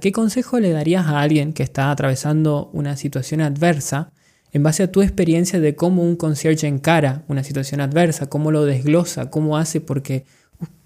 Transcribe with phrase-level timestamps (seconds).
[0.00, 4.12] ¿Qué consejo le darías a alguien que está atravesando una situación adversa
[4.52, 8.64] en base a tu experiencia de cómo un concierge encara una situación adversa, cómo lo
[8.64, 10.24] desglosa, cómo hace, porque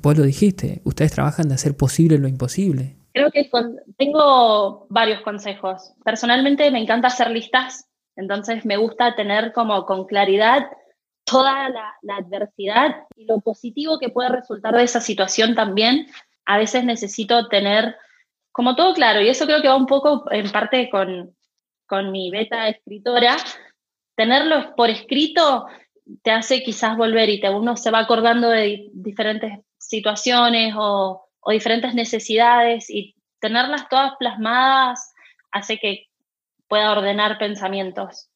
[0.01, 2.97] vos lo dijiste, ustedes trabajan de hacer posible lo imposible.
[3.13, 3.51] Creo que
[3.99, 5.93] tengo varios consejos.
[6.03, 7.87] Personalmente me encanta hacer listas,
[8.17, 10.71] entonces me gusta tener como con claridad
[11.25, 16.07] toda la, la adversidad y lo positivo que puede resultar de esa situación también.
[16.47, 17.95] A veces necesito tener
[18.53, 21.35] como todo claro, y eso creo que va un poco en parte con,
[21.87, 23.37] con mi beta escritora,
[24.15, 25.67] tenerlo por escrito
[26.23, 31.51] te hace quizás volver y te, uno se va acordando de diferentes situaciones o, o
[31.51, 35.15] diferentes necesidades y tenerlas todas plasmadas
[35.51, 36.09] hace que
[36.69, 38.29] pueda ordenar pensamientos.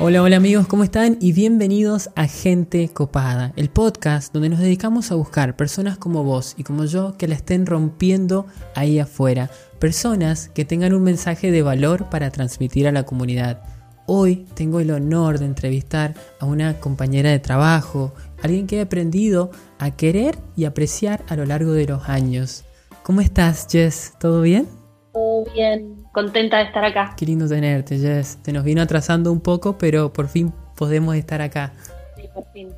[0.00, 1.18] Hola, hola amigos, ¿cómo están?
[1.20, 6.54] Y bienvenidos a Gente Copada, el podcast donde nos dedicamos a buscar personas como vos
[6.56, 8.46] y como yo que la estén rompiendo
[8.76, 13.60] ahí afuera, personas que tengan un mensaje de valor para transmitir a la comunidad.
[14.06, 19.50] Hoy tengo el honor de entrevistar a una compañera de trabajo, alguien que he aprendido
[19.80, 22.64] a querer y apreciar a lo largo de los años.
[23.02, 24.12] ¿Cómo estás, Jess?
[24.20, 24.68] ¿Todo bien?
[25.12, 27.14] Todo bien, contenta de estar acá.
[27.16, 28.38] Qué lindo tenerte, Jess.
[28.42, 31.72] Te nos vino atrasando un poco, pero por fin podemos estar acá.
[32.16, 32.70] Sí, por fin.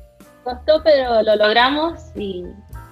[0.43, 2.43] Costó, pero lo logramos y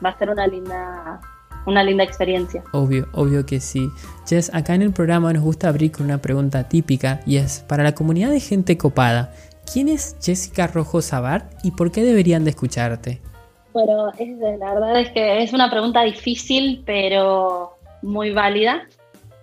[0.04, 1.22] va a ser una linda,
[1.68, 2.64] una linda experiencia.
[2.72, 3.92] Obvio, obvio que sí.
[4.28, 7.84] Jess, acá en el programa nos gusta abrir con una pregunta típica y es, para
[7.84, 9.32] la comunidad de gente copada,
[9.72, 13.22] ¿quién es Jessica Rojo Sabar y por qué deberían de escucharte?
[13.72, 18.88] Bueno, es, la verdad es que es una pregunta difícil, pero muy válida.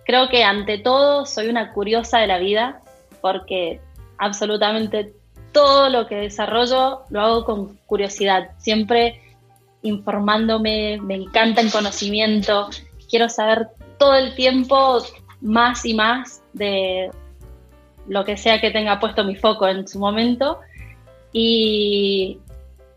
[0.07, 2.81] Creo que ante todo soy una curiosa de la vida
[3.19, 3.81] porque
[4.17, 5.13] absolutamente
[5.51, 9.21] todo lo que desarrollo lo hago con curiosidad, siempre
[9.81, 12.69] informándome, me encanta el conocimiento,
[13.09, 13.67] quiero saber
[13.99, 15.03] todo el tiempo
[15.41, 17.11] más y más de
[18.07, 20.59] lo que sea que tenga puesto mi foco en su momento.
[21.33, 22.39] Y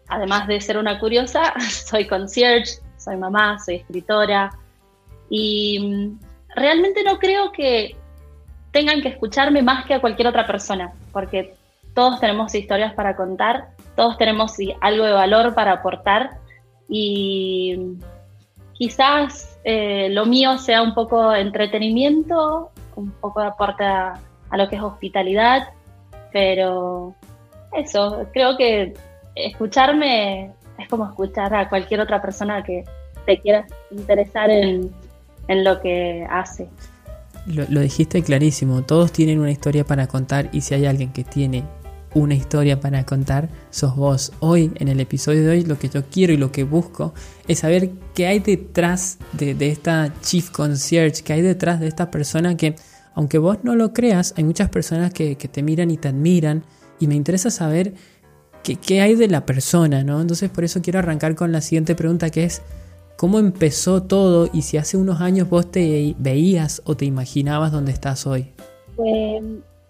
[0.07, 4.57] además de ser una curiosa, soy concierge, soy mamá, soy escritora
[5.29, 6.15] y
[6.55, 7.97] realmente no creo que
[8.73, 11.55] tengan que escucharme más que a cualquier otra persona, porque
[11.95, 16.31] todos tenemos historias para contar, todos tenemos algo de valor para aportar
[16.89, 17.97] y
[18.73, 24.15] quizás eh, lo mío sea un poco entretenimiento, un poco de aporte a,
[24.51, 25.69] a lo que es hospitalidad,
[26.33, 27.15] pero
[27.73, 28.95] eso, creo que
[29.35, 32.85] escucharme es como escuchar a cualquier otra persona que
[33.27, 34.91] te quiera interesar en,
[35.51, 36.69] en lo que hace.
[37.47, 41.65] Lo, dijiste clarísimo, todos tienen una historia para contar y si hay alguien que tiene
[42.15, 44.33] una historia para contar, sos vos.
[44.39, 47.15] Hoy, en el episodio de hoy, lo que yo quiero y lo que busco
[47.49, 52.57] es saber qué hay detrás de, esta Chief Concierge, qué hay detrás de esta persona
[52.57, 52.77] que,
[53.15, 56.63] aunque vos no lo creas, hay muchas personas que, te miran y te admiran
[57.01, 57.95] y me interesa saber
[58.63, 60.21] qué, hay de la persona, ¿no?
[60.21, 62.63] Entonces por eso quiero arrancar con la siguiente pregunta que es,
[63.21, 67.93] cómo empezó todo y si hace unos años vos te veías o te imaginabas dónde
[67.93, 68.51] estás hoy.
[68.97, 69.43] Pues,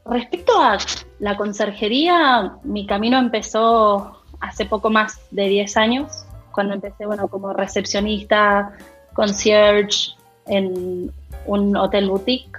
[0.05, 0.79] respecto a
[1.21, 7.53] la conserjería, mi camino empezó hace poco más de 10 años, cuando empecé bueno, como
[7.53, 8.77] recepcionista,
[9.15, 10.17] concierge
[10.49, 11.13] en
[11.47, 12.59] un hotel boutique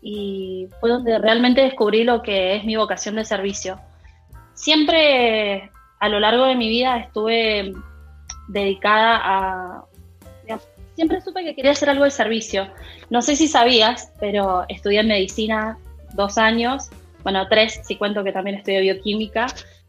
[0.00, 3.78] y fue donde realmente descubrí lo que es mi vocación de servicio.
[4.54, 7.74] Siempre a lo largo de mi vida estuve
[8.52, 9.84] dedicada a...
[10.94, 12.68] Siempre supe que quería hacer algo de servicio.
[13.08, 15.78] No sé si sabías, pero estudié medicina
[16.14, 16.90] dos años,
[17.22, 19.46] bueno, tres si cuento que también estudié bioquímica,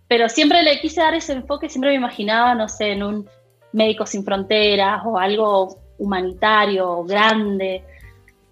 [0.07, 3.29] pero siempre le quise dar ese enfoque, siempre me imaginaba, no sé, en un
[3.73, 7.83] médico sin fronteras o algo humanitario, grande.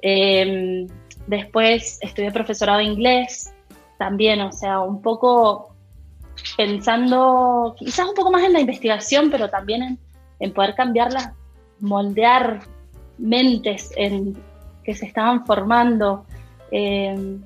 [0.01, 0.87] Em,
[1.27, 3.53] después estudié profesorado de inglés,
[3.97, 5.68] también, o sea, un poco
[6.57, 9.97] pensando quizás un poco más en la investigación, pero también
[10.39, 11.31] en, poder cambiarlas,
[11.79, 12.61] moldear
[13.17, 14.37] mentes en,
[14.83, 16.25] que se estaban formando.
[16.71, 17.37] Eh,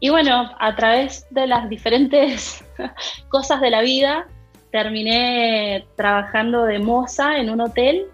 [0.00, 2.64] y bueno, a través de las diferentes
[3.28, 4.26] cosas de la vida,
[4.70, 8.06] terminé trabajando de moza en un hotel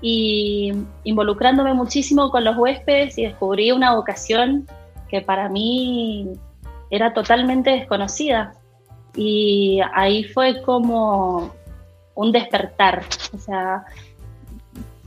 [0.00, 0.72] y
[1.04, 4.66] involucrándome muchísimo con los huéspedes y descubrí una vocación
[5.08, 6.28] que para mí
[6.90, 8.54] era totalmente desconocida.
[9.14, 11.54] Y ahí fue como
[12.14, 13.04] un despertar.
[13.34, 13.84] O sea,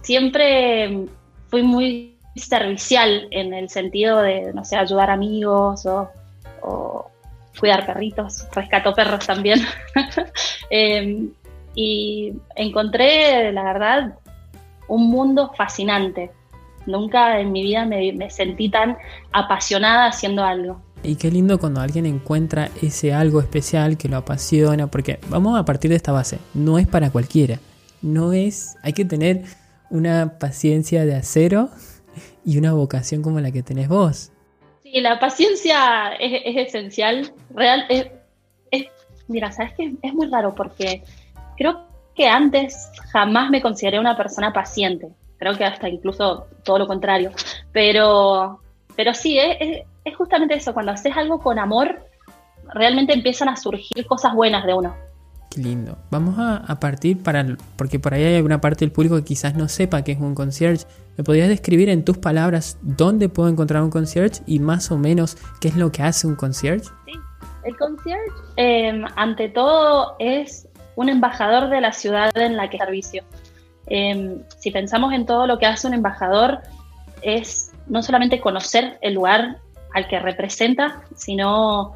[0.02, 1.06] siempre
[1.50, 6.10] fui muy servicial en el sentido de, no sé, ayudar amigos o,
[7.60, 9.60] cuidar perritos, rescato perros también.
[10.70, 11.32] Em,
[11.76, 14.16] y encontré, la verdad,
[14.88, 16.32] un mundo fascinante.
[16.86, 18.98] Nunca en mi vida me, sentí tan
[19.32, 20.82] apasionada haciendo algo.
[21.04, 25.66] Y qué lindo cuando alguien encuentra ese algo especial que lo apasiona, porque vamos a
[25.66, 27.60] partir de esta base, no es para cualquiera,
[28.04, 29.44] no es, hay que tener
[29.90, 31.70] una paciencia de acero
[32.46, 34.32] y una vocación como la que tenés vos.
[34.84, 38.08] Sí, la paciencia es, esencial, real, es,
[39.28, 41.04] mira, sabes que es muy raro porque
[41.58, 45.08] creo que antes jamás me consideré una persona paciente.
[45.38, 47.32] Creo que hasta incluso todo lo contrario.
[47.72, 48.60] Pero,
[48.96, 50.74] pero sí, es, es justamente eso.
[50.74, 52.08] Cuando haces algo con amor,
[52.74, 54.96] realmente empiezan a surgir cosas buenas de uno.
[55.50, 55.98] Qué lindo.
[56.10, 57.46] Vamos a, partir para.
[57.76, 60.34] Porque por ahí hay alguna parte del público que quizás no sepa qué es un
[60.34, 60.86] concierge.
[61.18, 65.38] ¿Me podrías describir en tus palabras dónde puedo encontrar un concierge y más o menos
[65.60, 66.86] qué es lo que hace un concierge?
[67.06, 67.14] Sí,
[67.66, 73.24] el concierge, em, ante todo, es un embajador de la ciudad en la que servicio.
[73.88, 76.60] Em, si pensamos en todo lo que hace un embajador,
[77.22, 79.58] es no solamente conocer el lugar
[79.94, 81.94] al que representa, sino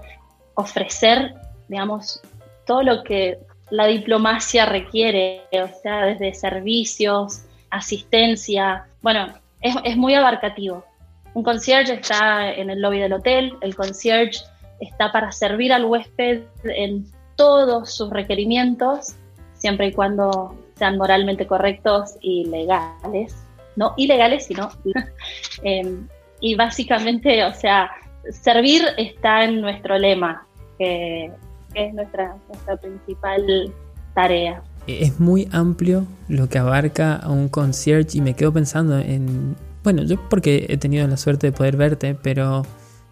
[0.56, 1.34] ofrecer,
[1.68, 2.22] digamos,
[2.66, 3.40] todo lo que
[3.70, 9.28] la diplomacia requiere, o sea, desde servicios, asistencia, bueno,
[9.62, 10.86] es, muy abarcativo.
[11.34, 14.40] Un concierge está en el lobby del hotel, el concierge
[14.80, 17.06] está para servir al huésped en
[17.36, 19.16] todos sus requerimientos,
[19.54, 23.36] siempre y cuando sean moralmente correctos y legales,
[23.76, 24.70] no ilegales, sino...
[25.64, 26.08] Em,
[26.40, 27.92] y básicamente, o sea,
[28.32, 30.46] servir está en nuestro lema,
[30.78, 31.32] que,
[31.74, 33.74] es nuestra, nuestra principal
[34.14, 34.64] tarea.
[34.88, 40.04] Es muy amplio lo que abarca a un concierge y me quedo pensando en, bueno,
[40.04, 42.64] yo porque he tenido la suerte de poder verte, pero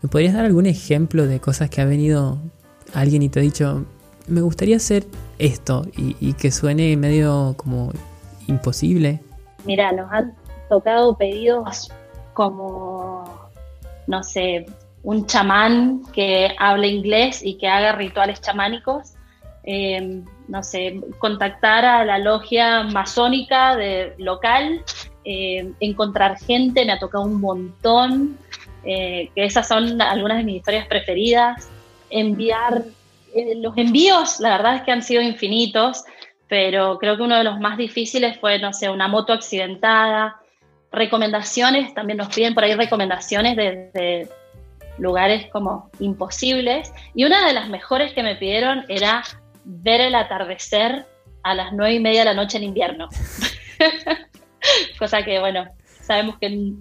[0.02, 2.40] ¿me podrías dar algún ejemplo de cosas que ha venido
[2.94, 3.86] alguien y te ha dicho,
[4.28, 5.06] me gustaría hacer
[5.40, 7.92] esto y, que suene medio como
[8.48, 9.20] imposible.
[9.66, 10.34] Mira, nos han
[10.70, 11.92] tocado pedidos
[12.34, 13.50] como,
[14.08, 14.66] no sé,
[15.04, 19.14] un chamán que hable inglés y que haga rituales chamánicos.
[19.66, 24.84] Em, no sé, contactar a la logia masónica de, local,
[25.24, 28.38] em, encontrar gente, me ha tocado un montón,
[28.84, 31.70] eh, que esas son algunas de mis historias preferidas,
[32.10, 32.84] enviar
[33.34, 36.04] eh, los envíos, la verdad es que han sido infinitos,
[36.50, 40.40] pero creo que uno de los más difíciles fue, no sé, una moto accidentada.
[40.94, 44.30] Recomendaciones, también nos piden por ahí recomendaciones desde
[44.98, 46.94] lugares como imposibles.
[47.16, 49.24] Y una de las mejores que me pidieron era
[49.66, 51.06] ver el atardecer
[51.44, 53.10] a las nueve y media de la noche en invierno.
[55.00, 56.74] Cosa que, bueno, sabemos que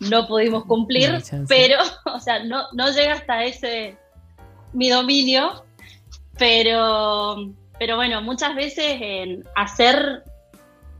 [0.00, 3.96] no pudimos cumplir, pero, o sea, no, no llega hasta ese
[4.72, 5.64] mi dominio,
[6.38, 10.22] pero, pero bueno, muchas veces en hacer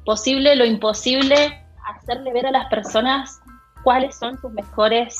[0.05, 1.63] posible lo imposible,
[1.95, 3.41] hacerle ver a las personas
[3.83, 5.17] cuáles son sus mejores,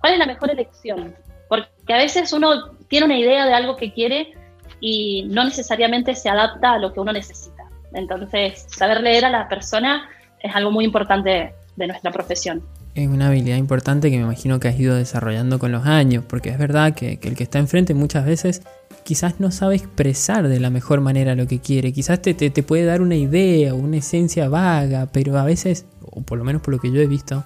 [0.00, 1.14] cuál es la mejor elección.
[1.48, 4.32] Porque a veces uno tiene una idea de algo que quiere
[4.80, 7.64] y no necesariamente se adapta a lo que uno necesita.
[7.92, 10.08] Entonces, saber leer a la persona
[10.40, 12.62] es algo muy importante de nuestra profesión.
[12.94, 16.50] Es una habilidad importante que me imagino que has ido desarrollando con los años, porque
[16.50, 18.62] es verdad que, el que está enfrente muchas veces
[19.10, 21.92] quizás no sabe expresar de la mejor manera lo que quiere.
[21.92, 26.20] Quizás te, te, puede dar una idea o una esencia vaga, pero a veces, o
[26.20, 27.42] por lo menos por lo que yo he visto,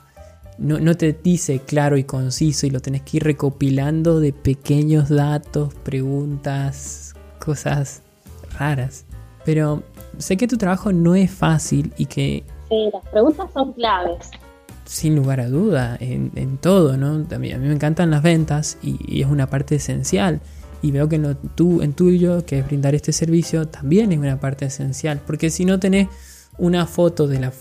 [0.59, 5.09] no, no, te dice claro y conciso y lo tenés que ir recopilando de pequeños
[5.09, 8.03] datos, preguntas, cosas
[8.59, 9.07] raras.
[9.47, 9.85] Pero
[10.19, 12.45] sé que tu trabajo no es fácil y que...
[12.69, 14.31] Sí, las preguntas son claves.
[14.85, 17.27] Sin lugar a duda, en, en todo, ¿no?
[17.35, 20.43] A mí, a mí, me encantan las ventas y, y es una parte esencial
[20.85, 24.39] y veo que en, tú, en tuyo, que es brindar este servicio, también es una
[24.39, 26.09] parte esencial, porque si no tenés
[26.59, 27.53] una foto de la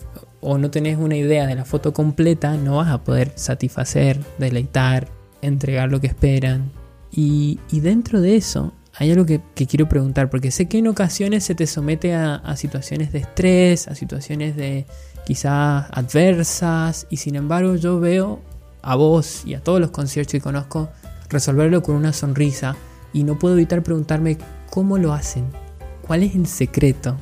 [0.41, 5.07] o no tenés una idea de la foto completa, no vas a poder satisfacer, deleitar,
[5.41, 6.73] entregar lo que esperan.
[7.13, 11.55] Y, dentro de eso hay algo que, quiero preguntar, porque sé que en ocasiones se
[11.55, 14.85] te somete a, a situaciones de estrés, a situaciones de
[15.25, 18.41] quizás adversas, y sin embargo yo veo
[18.81, 20.89] a vos y a todos los conciertos que conozco
[21.29, 22.75] resolverlo con una sonrisa
[23.13, 24.37] y no puedo evitar preguntarme
[24.69, 25.49] cómo lo hacen,
[26.05, 27.15] cuál es el secreto.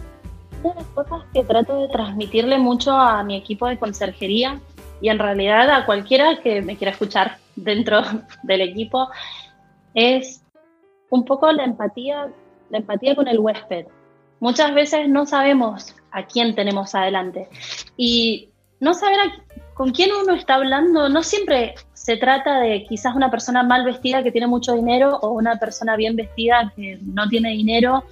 [0.63, 4.59] Una de las cosas que trato de transmitirle mucho a mi equipo de conserjería
[5.01, 8.01] y en realidad a cualquiera que me quiera escuchar dentro
[8.43, 9.09] del equipo
[9.93, 10.41] es
[11.09, 12.29] un poco la empatía,
[12.69, 13.85] la empatía con el huésped.
[14.39, 17.49] muchas veces no sabemos a quién tenemos adelante.
[17.97, 19.19] Y no saber
[19.73, 24.23] con quién uno está hablando, no siempre se trata de quizás una persona mal vestida
[24.23, 28.03] que tiene mucho dinero o una persona bien vestida que no tiene dinero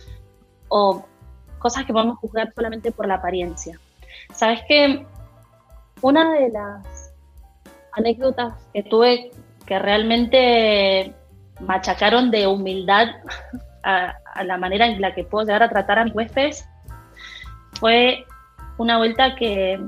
[0.67, 1.03] o
[1.57, 3.79] cosas que podemos juzgar solamente por la apariencia.
[4.31, 5.07] Sabes que
[6.01, 7.15] una de las
[7.93, 9.31] anécdotas que tuve
[9.65, 11.15] que realmente
[11.59, 13.07] machacaron de humildad
[13.83, 16.63] a, la manera en la que puedo llegar a tratar a mis
[17.79, 18.23] fue
[18.77, 19.83] una vuelta que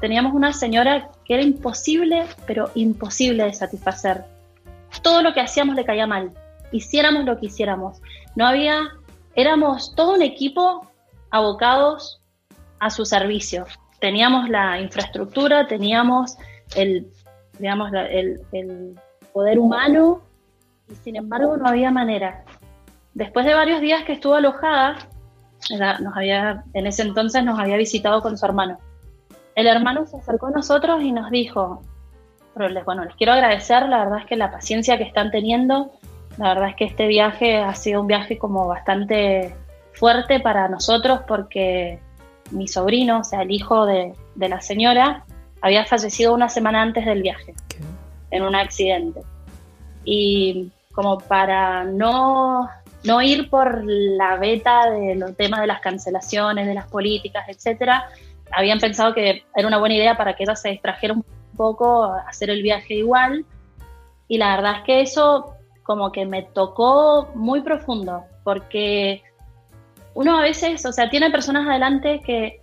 [0.00, 4.24] teníamos una señora que era imposible, pero imposible de satisfacer.
[5.00, 6.32] Todo lo que hacíamos le caía mal,
[6.72, 8.02] hiciéramos lo que hiciéramos.
[8.34, 8.88] No había,
[9.36, 10.90] éramos todo un equipo
[11.30, 12.20] abocados
[12.80, 13.64] a su servicio.
[14.00, 16.36] Teníamos la infraestructura, teníamos
[16.74, 17.06] el,
[17.60, 18.98] digamos, el, el
[19.32, 20.22] poder humano
[20.90, 22.44] y sin embargo no había manera.
[23.14, 24.96] Después de varios días que estuvo alojada,
[26.00, 28.80] nos había, en ese entonces nos había visitado con su hermano.
[29.54, 31.82] El hermano se acercó a nosotros y nos dijo,
[32.84, 35.90] bueno, les quiero agradecer, la verdad es que la paciencia que están teniendo,
[36.36, 39.54] la verdad es que este viaje ha sido un viaje como bastante
[39.92, 42.00] fuerte para nosotros porque
[42.50, 45.24] mi sobrino, o sea, el hijo de, de la señora,
[45.62, 47.54] había fallecido una semana antes del viaje,
[48.30, 49.20] en un accidente.
[50.04, 52.68] Y como para no
[53.02, 58.08] no ir por la beta de los temas de las cancelaciones, de las políticas, etcétera.
[58.52, 61.24] Habían pensado que era una buena idea para que ella se distrajera un
[61.56, 63.44] poco, hacer el viaje igual.
[64.28, 69.22] Y la verdad es que eso como que me tocó muy profundo, porque
[70.14, 72.60] uno a veces, o sea, tiene personas adelante que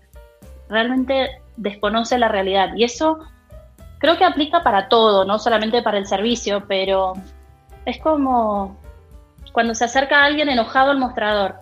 [0.70, 2.70] realmente desconoce la realidad.
[2.76, 3.20] Y eso
[4.00, 7.14] creo que aplica para todo, no solamente para el servicio, pero
[7.86, 8.78] es como
[9.52, 11.56] cuando se acerca alguien enojado al mostrador.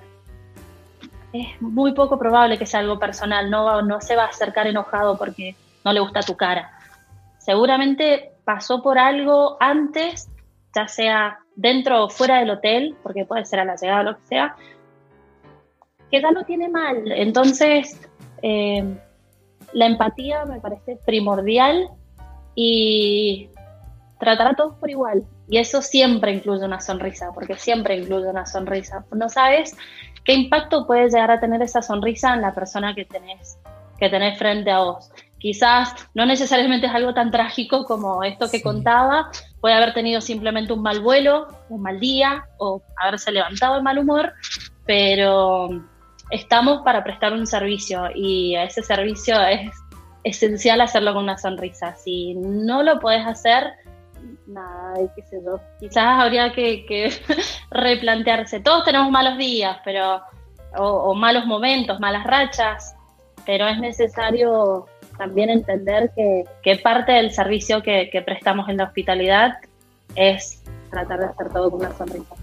[1.35, 5.17] Es muy poco probable que sea algo personal, no, no se va a acercar enojado
[5.17, 6.71] porque no le gusta tu cara.
[7.39, 10.29] Seguramente pasó por algo antes,
[10.73, 14.17] ya sea dentro o fuera del hotel, porque puede ser a la llegada o lo
[14.17, 14.55] que sea,
[16.09, 17.11] que ya lo tiene mal.
[17.11, 17.99] Entonces,
[18.41, 18.97] eh,
[19.73, 21.89] la empatía me parece primordial
[22.55, 23.49] y
[24.19, 25.25] tratar a todos por igual.
[25.49, 29.05] Y eso siempre incluye una sonrisa, porque siempre incluye una sonrisa.
[29.11, 29.77] No sabes
[30.25, 33.57] qué impacto puede llegar a tener esa sonrisa en la persona que tenés,
[33.97, 35.11] que tenés frente a vos.
[35.37, 39.29] Quizás no necesariamente es algo tan trágico como esto que contaba,
[39.61, 43.99] puede haber tenido simplemente un mal vuelo, un mal día o haberse levantado de mal
[43.99, 44.33] humor,
[44.85, 45.69] pero
[46.31, 49.71] estamos para prestar un servicio y ese servicio es
[50.23, 51.95] esencial hacerlo con una sonrisa.
[51.95, 53.71] Si no lo puedes hacer,
[54.47, 55.59] nada, qué sé yo.
[55.79, 57.11] Quizás habría que,
[57.71, 58.59] replantearse.
[58.59, 60.21] Todos tenemos malos días, pero
[60.77, 62.95] o, malos momentos, malas rachas,
[63.45, 64.87] pero es necesario
[65.17, 69.53] también entender que, parte del servicio que, que, prestamos en la hospitalidad
[70.15, 70.61] es
[70.91, 72.35] tratar de hacer todo con una sonrisa.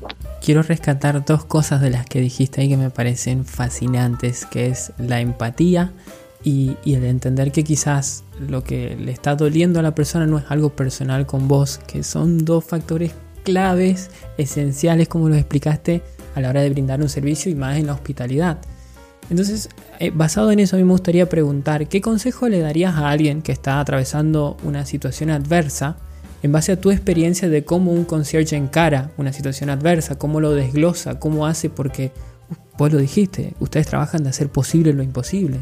[0.42, 4.92] Quiero rescatar dos cosas de las que dijiste ahí que me parecen fascinantes, que es
[4.98, 5.92] la empatía
[6.44, 10.44] y, el entender que quizás lo que le está doliendo a la persona no es
[10.48, 13.12] algo personal con vos, que son dos factores
[13.44, 16.02] claves, esenciales, como lo explicaste,
[16.34, 18.58] a la hora de brindar un servicio y más en la hospitalidad.
[19.30, 19.68] Entonces,
[19.98, 23.42] eh, basado en eso, a mí me gustaría preguntar, ¿qué consejo le darías a alguien
[23.42, 25.96] que está atravesando una situación adversa
[26.42, 30.50] en base a tu experiencia de cómo un concierge encara una situación adversa, cómo lo
[30.52, 32.10] desglosa, cómo hace, porque
[32.76, 35.60] vos lo dijiste, ustedes trabajan de hacer posible lo imposible.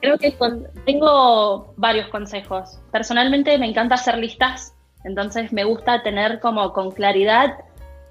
[0.00, 0.36] Creo que
[0.84, 2.78] tengo varios consejos.
[2.92, 4.74] Personalmente me encanta hacer listas,
[5.04, 7.54] entonces me gusta tener como con claridad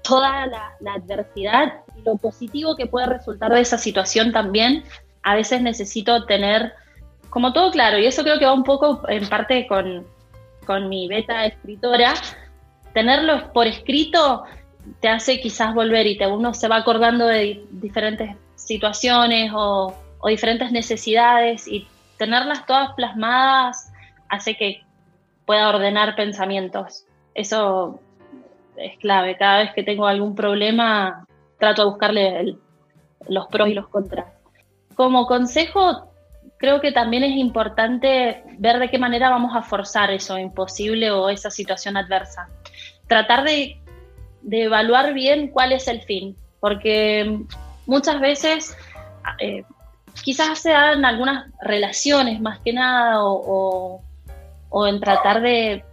[0.02, 4.84] toda la, adversidad y lo positivo que puede resultar de esa situación también.
[5.22, 6.72] A veces necesito tener
[7.30, 10.06] como todo claro, y eso creo que va un poco en parte con,
[10.64, 12.14] con mi beta escritora.
[12.94, 14.44] Tenerlo por escrito
[15.00, 19.94] te hace quizás volver y te, uno se va acordando de diferentes situaciones o
[20.26, 21.86] o diferentes necesidades y
[22.18, 23.92] tenerlas todas plasmadas
[24.28, 24.82] hace que
[25.44, 27.04] pueda ordenar pensamientos.
[27.32, 28.00] Eso
[28.76, 29.36] es clave.
[29.36, 31.24] Cada vez que tengo algún problema,
[31.60, 32.56] trato de buscarle
[33.28, 34.26] los pros y los contras.
[34.96, 36.10] Como consejo,
[36.58, 41.28] creo que también es importante ver de qué manera vamos a forzar eso imposible o
[41.28, 42.48] esa situación adversa.
[43.06, 43.80] Tratar de,
[44.42, 47.38] de evaluar bien cuál es el fin, porque
[47.86, 48.76] muchas veces
[49.38, 49.62] eh,
[50.22, 54.02] quizás se dan algunas relaciones más que nada o,
[54.86, 55.84] en tratar de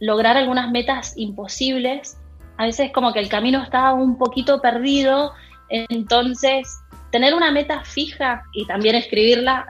[0.00, 2.18] lograr algunas metas imposibles.
[2.56, 5.32] A veces como que el camino está un poquito perdido,
[5.68, 6.78] entonces
[7.10, 9.66] tener una meta fija y también escribirla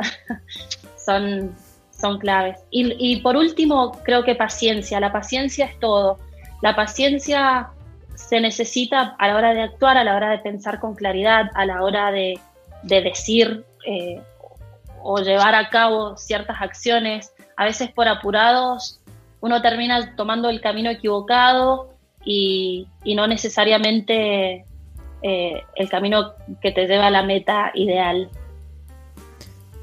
[0.96, 1.54] son,
[1.90, 2.58] son claves.
[2.70, 5.00] Y, y por último, creo que paciencia.
[5.00, 6.18] La paciencia es todo.
[6.60, 7.70] La paciencia
[8.14, 11.66] se necesita a la hora de actuar, a la hora de pensar con claridad, a
[11.66, 12.38] la hora de,
[12.82, 14.20] decir eh,
[15.02, 17.32] o llevar a cabo ciertas acciones.
[17.56, 19.00] A veces por apurados
[19.40, 21.90] uno termina tomando el camino equivocado
[22.24, 24.64] y, no necesariamente
[25.22, 28.30] eh, el camino que te lleva a la meta ideal.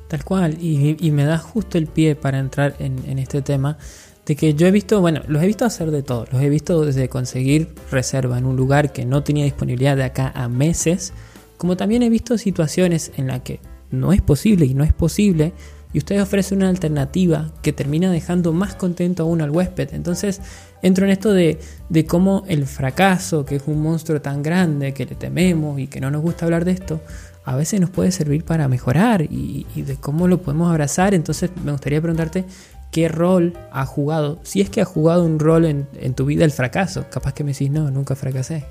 [0.08, 3.78] Tal cual, y, me da justo el pie para entrar en, en este tema
[4.26, 6.84] de que yo he visto, bueno, los he visto hacer de todo, los he visto
[6.84, 11.14] desde conseguir reserva en un lugar que no tenía disponibilidad de acá a meses,
[11.58, 13.60] como también he visto situaciones en las que
[13.92, 15.54] no es posible y no es posible
[15.94, 19.94] y ustedes ofrecen una alternativa que termina dejando más contento aún al huésped.
[19.94, 20.40] Entonces
[20.82, 25.06] entro en esto de, de cómo el fracaso, que es un monstruo tan grande que
[25.06, 27.02] le tememos y que no nos gusta hablar de esto,
[27.44, 31.14] a veces nos puede servir para mejorar y, y de cómo lo podemos abrazar.
[31.14, 32.46] Entonces me gustaría preguntarte
[32.92, 36.52] qué rol ha jugado, si es que ha jugado un rol en, tu vida el
[36.52, 37.06] fracaso.
[37.10, 38.66] Capaz que me decís, no, nunca fracasé.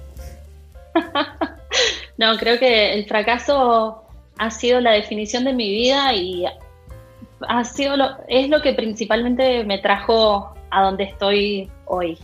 [2.18, 4.04] no, creo que el fracaso
[4.40, 6.46] ha sido la definición de mi vida y
[7.46, 12.18] ha sido lo, es lo que principalmente me trajo a donde estoy hoy.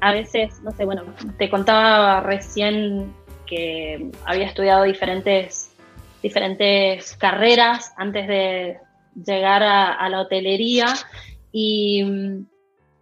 [0.00, 1.02] A veces, no sé, bueno,
[1.36, 3.12] te contaba recién
[3.46, 5.76] que había estudiado diferentes,
[6.22, 8.78] diferentes carreras antes de,
[9.14, 10.86] llegar a, la hotelería
[11.52, 12.46] y mm,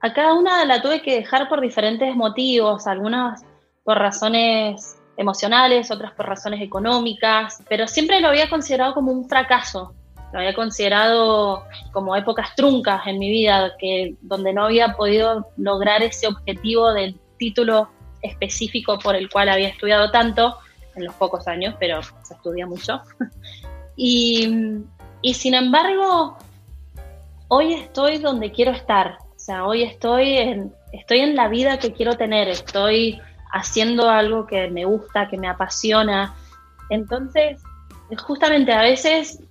[0.01, 3.45] a cada una la tuve que dejar por diferentes motivos, algunas
[3.85, 9.95] por razones emocionales, otras por razones económicas, pero siempre lo había considerado como un fracaso,
[10.33, 16.03] lo había considerado como épocas truncas en mi vida, que, donde no había podido lograr
[16.03, 17.91] ese objetivo del título
[18.23, 20.57] específico por el cual había estudiado tanto,
[20.97, 23.03] en los pocos años, pero se estudia mucho.
[23.97, 24.49] y
[25.35, 26.39] sin embargo,
[27.49, 29.19] hoy estoy donde quiero estar.
[29.37, 33.21] O sea, hoy estoy en, estoy en la vida que quiero tener, estoy
[33.53, 36.35] haciendo algo que me gusta, que me apasiona.
[36.89, 37.63] Entonces,
[38.19, 39.43] justamente a veces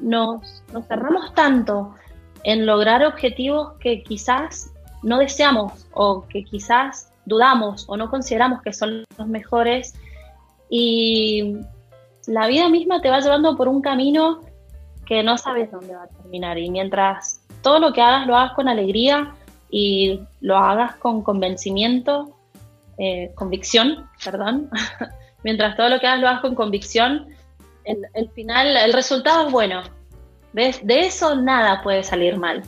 [0.00, 1.94] nos, cerramos tanto
[2.44, 8.72] en lograr objetivos que quizás no deseamos o que quizás dudamos o no consideramos que
[8.72, 9.94] son los mejores
[10.68, 11.56] y
[12.26, 14.40] la vida misma te va llevando por un camino
[15.06, 16.58] que no sabes dónde va a terminar.
[16.58, 19.34] Y mientras todo lo que hagas lo hagas con alegría
[19.70, 22.36] y lo hagas con convencimiento,
[22.98, 24.70] eh, convicción, perdón,
[25.44, 27.28] mientras todo lo que hagas lo hagas con convicción,
[27.84, 29.82] el, final, el resultado es bueno.
[30.52, 30.80] ¿Ves?
[30.86, 32.62] De eso nada puede salir mal.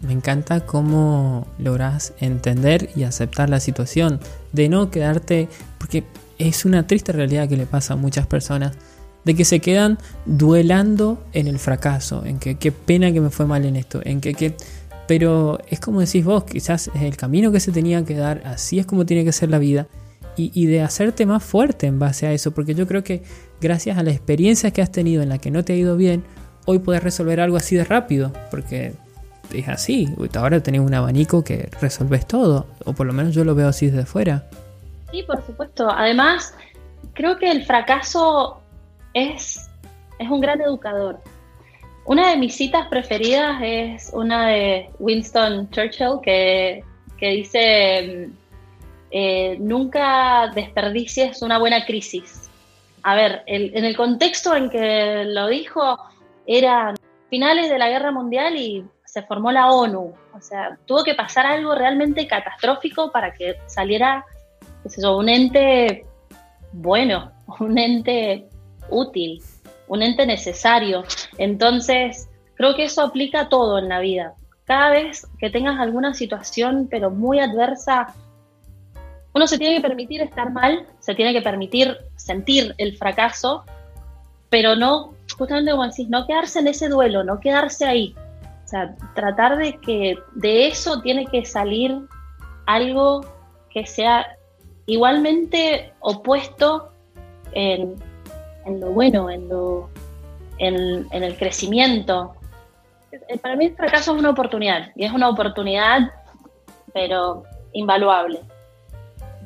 [0.00, 4.20] Me encanta cómo logras entender y aceptar la situación,
[4.52, 6.04] de no quedarte, porque
[6.38, 8.76] es una triste realidad que le pasa a muchas personas,
[9.24, 13.46] de que se quedan duelando en el fracaso, en que qué pena que me fue
[13.46, 14.54] mal en esto, en que,
[15.06, 18.86] pero es como decís vos, quizás el camino que se tenía que dar, así es
[18.86, 19.86] como tiene que ser la vida,
[20.38, 23.22] y, de hacerte más fuerte en base a eso, porque yo creo que
[23.58, 26.24] gracias a la experiencia que has tenido en la que no te ha ido bien,
[26.66, 28.92] hoy puedes resolver algo así de rápido, porque
[29.52, 33.54] es así, ahora tenés un abanico que resolves todo, o por lo menos yo lo
[33.54, 34.44] veo así desde fuera.
[35.10, 35.88] Sí, por supuesto.
[35.90, 36.52] Además,
[37.14, 38.60] creo que el fracaso
[39.14, 39.70] es,
[40.18, 41.20] es un gran educador.
[42.06, 46.84] Una de mis citas preferidas es una de Winston Churchill que,
[47.20, 48.30] dice,
[49.10, 52.48] eh, nunca desperdicies una buena crisis.
[53.02, 55.98] A ver, en el contexto en que lo dijo
[56.46, 56.94] era
[57.28, 60.14] finales de la guerra mundial y se formó la ONU.
[60.32, 64.24] O sea, tuvo que pasar algo realmente catastrófico para que saliera
[65.08, 66.04] un ente
[66.72, 68.46] bueno, un ente
[68.90, 69.42] útil,
[69.88, 71.04] un ente necesario.
[71.38, 74.34] Entonces, creo que eso aplica a todo en la vida.
[74.64, 78.14] Cada vez que tengas alguna situación, pero muy adversa,
[79.32, 83.64] uno se tiene que permitir estar mal, se tiene que permitir sentir el fracaso,
[84.48, 88.14] pero no, justamente como decís, no quedarse en ese duelo, no quedarse ahí.
[88.64, 91.96] O sea, tratar de que de eso tiene que salir
[92.66, 93.24] algo
[93.70, 94.26] que sea
[94.86, 96.90] igualmente opuesto
[97.52, 97.94] en,
[98.66, 99.88] en lo bueno, en, lo,
[100.58, 102.34] en, el crecimiento.
[103.12, 106.10] Eh, para mí el fracaso es una oportunidad, y es una oportunidad,
[106.92, 108.40] pero invaluable.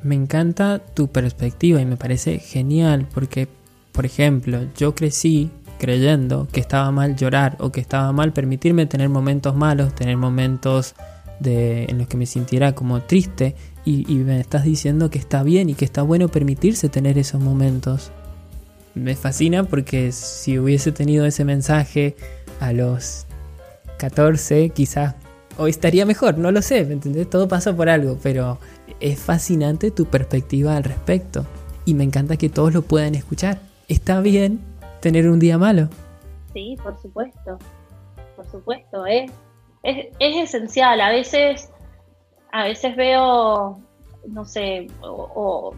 [0.03, 3.47] Me encanta tu perspectiva y me parece genial porque,
[3.91, 9.09] por ejemplo, yo crecí creyendo que estaba mal llorar o que estaba mal permitirme tener
[9.09, 10.95] momentos malos, tener momentos
[11.39, 13.55] de, en los que me sintiera como triste
[13.85, 17.41] y, y me estás diciendo que está bien y que está bueno permitirse tener esos
[17.41, 18.11] momentos.
[18.95, 22.15] Me fascina porque si hubiese tenido ese mensaje
[22.59, 23.25] a los
[23.97, 25.15] 14, quizás
[25.57, 27.29] hoy estaría mejor, no lo sé, ¿me entendés?
[27.29, 28.59] Todo pasa por algo, pero
[28.99, 31.45] es fascinante tu perspectiva al respecto
[31.85, 33.59] y me encanta que todos lo puedan escuchar.
[33.87, 34.59] Está bien
[35.01, 35.89] tener un día malo.
[36.53, 37.57] Sí, por supuesto,
[38.35, 39.31] por supuesto, es,
[39.83, 41.01] es, esencial.
[41.01, 41.71] A veces,
[42.51, 43.79] a veces veo,
[44.27, 45.73] no sé, o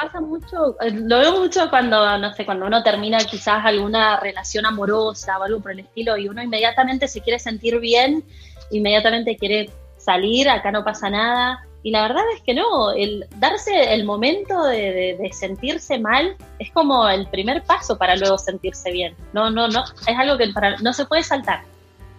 [0.00, 4.64] pasa mucho, eh, lo veo mucho cuando, no sé, cuando uno termina quizás alguna relación
[4.64, 8.22] amorosa o algo por el estilo y uno inmediatamente se quiere sentir bien,
[8.70, 11.64] inmediatamente quiere salir, acá no pasa nada.
[11.82, 17.08] Y la verdad es que no, el darse el momento de, sentirse mal es como
[17.08, 19.16] el primer paso para luego sentirse bien.
[19.32, 21.62] No, no, no, es algo que para, no se puede saltar.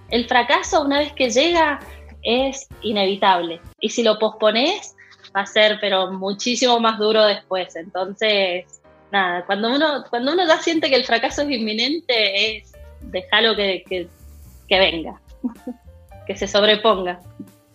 [0.10, 1.80] El fracaso una vez que llega
[2.24, 3.62] es inevitable.
[3.80, 4.96] Y si lo pospones,
[5.36, 7.76] va a ser, pero muchísimo más duro después.
[7.76, 8.66] Entonces,
[9.12, 13.84] nada, cuando uno, cuando uno ya siente que el fracaso es inminente, es dejarlo que,
[13.88, 14.08] que,
[14.68, 15.22] que venga,
[16.28, 17.20] que se sobreponga.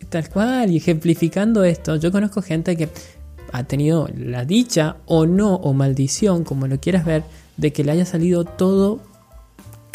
[0.09, 2.89] Tal cual, y ejemplificando esto, yo conozco gente que
[3.51, 7.23] ha tenido la dicha o no, o maldición, como lo quieras ver,
[7.57, 8.99] de que le haya salido todo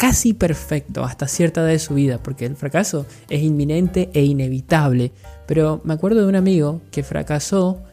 [0.01, 5.11] casi perfecto hasta cierta edad de su vida, porque el fracaso es inminente e inevitable.
[5.45, 7.83] Pero me acuerdo de un amigo que fracasó,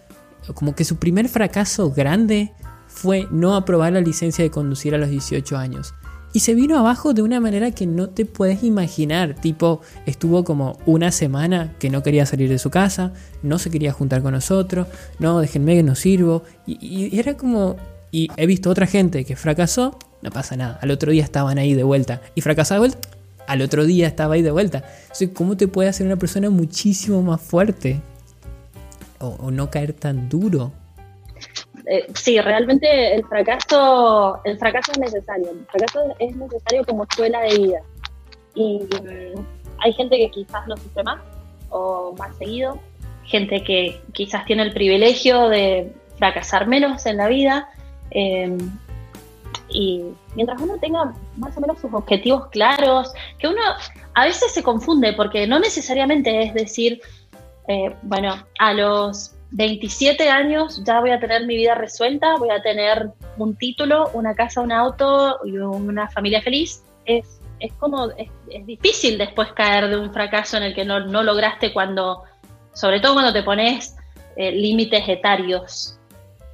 [0.54, 2.54] como que su primer fracaso grande
[2.86, 5.92] fue no aprobar la licencia de conducir a los 18 años.
[6.32, 9.34] Y se vino abajo de una manera que no te puedes imaginar.
[9.34, 13.92] Tipo, estuvo como una semana que no quería salir de su casa, no se quería
[13.92, 14.86] juntar con nosotros,
[15.18, 16.42] no, déjenme que no sirvo.
[16.66, 17.76] Y, y era como...
[18.10, 20.78] Y he visto otra gente que fracasó no pasa nada.
[20.82, 22.20] Al otro día estaban ahí de vuelta.
[22.34, 23.08] Y fracasaba de vuelta,
[23.46, 24.84] al otro día estaba ahí de vuelta.
[25.34, 28.00] ¿cómo te puede hacer una persona muchísimo más fuerte?
[29.20, 30.72] O, no caer tan duro.
[31.86, 35.50] Eh, sí, realmente el fracaso, el fracaso es necesario.
[35.50, 37.80] El fracaso es necesario como escuela de vida.
[38.54, 39.40] Y mm,
[39.78, 41.20] hay gente que quizás lo sufre más
[41.70, 42.78] o más seguido,
[43.24, 47.68] gente que quizás tiene el privilegio de fracasar menos en la vida.
[48.10, 48.56] Eh,
[49.70, 50.04] y
[50.34, 53.60] mientras uno tenga más o menos sus objetivos claros, que uno
[54.14, 57.00] a veces se confunde porque no necesariamente es decir,
[57.68, 62.62] eh, bueno, a los 27 años ya voy a tener mi vida resuelta, voy a
[62.62, 66.82] tener un título, una casa, un auto y una familia feliz.
[67.04, 68.28] Es, es como, es,
[68.66, 72.24] difícil después caer de un fracaso en el que no, no lograste cuando,
[72.72, 73.96] sobre todo cuando te pones
[74.36, 75.97] eh, límites etarios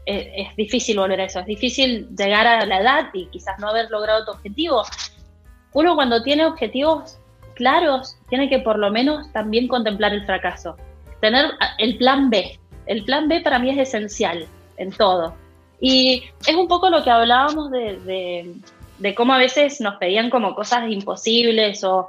[0.07, 3.90] es, difícil volver a eso, es difícil llegar a la edad y quizás no haber
[3.90, 4.83] logrado tu objetivo.
[5.73, 7.19] Uno cuando tiene objetivos
[7.55, 10.77] claros, tiene que por lo menos también contemplar el fracaso,
[11.21, 11.47] tener
[11.79, 12.59] el plan B.
[12.87, 15.35] El plan B para mí es esencial en todo.
[15.81, 18.55] Y es un poco lo que hablábamos de,
[18.99, 22.09] de cómo a veces nos pedían como cosas imposibles o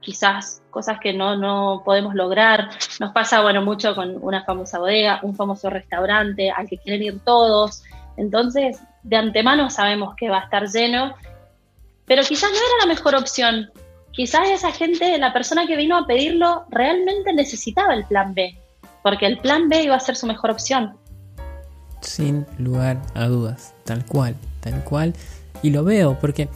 [0.00, 2.70] quizás cosas que no, no podemos lograr.
[3.00, 7.20] Nos pasa, bueno, mucho con una famosa bodega, un famoso restaurante al que quieren ir
[7.24, 7.82] todos.
[8.16, 11.14] Entonces, de antemano sabemos que va a estar lleno,
[12.06, 13.70] pero quizás no era la mejor opción.
[14.12, 18.58] Quizás esa gente, la persona que vino a pedirlo, realmente necesitaba el plan B,
[19.02, 20.96] porque el plan B iba a ser su mejor opción.
[22.00, 25.14] Sin lugar a dudas, tal cual, tal cual.
[25.62, 26.48] Y lo veo porque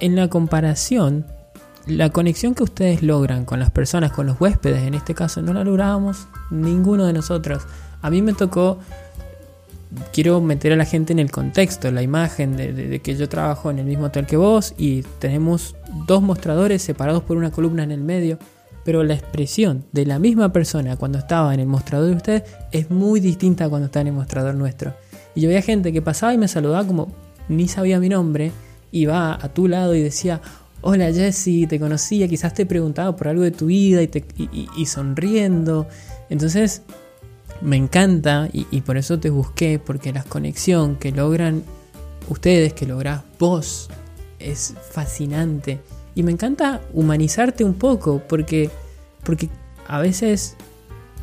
[0.00, 1.26] en la comparación
[1.86, 5.52] la conexión que ustedes logran con las personas, con los huéspedes, en este caso, no
[5.52, 7.64] la lográbamos ninguno de nosotros.
[8.00, 8.78] A mí me tocó,
[10.12, 13.78] quiero meter a la gente en el contexto, la imagen de, que yo trabajo en
[13.78, 18.00] el mismo hotel que vos y tenemos dos mostradores separados por una columna en el
[18.00, 18.38] medio,
[18.84, 22.90] pero la expresión de la misma persona cuando estaba en el mostrador de ustedes es
[22.90, 24.94] muy distinta cuando está en el mostrador nuestro.
[25.34, 27.08] Y yo veía gente que pasaba y me saludaba como
[27.48, 28.52] ni sabía mi nombre,
[28.90, 30.40] iba a tu lado y decía,
[30.86, 35.88] hola Jesse, te conocía, quizás te preguntaba por algo de tu vida y, sonriendo.
[36.28, 36.82] Entonces,
[37.62, 41.62] me encanta y, por eso te busqué, porque la conexión que logran
[42.28, 43.88] ustedes, que lográs vos,
[44.38, 45.80] es fascinante.
[46.14, 48.70] Y me encanta humanizarte un poco, porque,
[49.24, 49.48] porque
[49.88, 50.54] a veces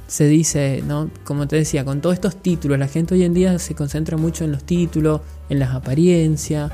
[0.07, 1.11] se dice, ¿no?
[1.23, 4.43] Como te decía, con todos estos títulos, la gente hoy en día se concentra mucho
[4.43, 6.71] en los títulos, en las apariencias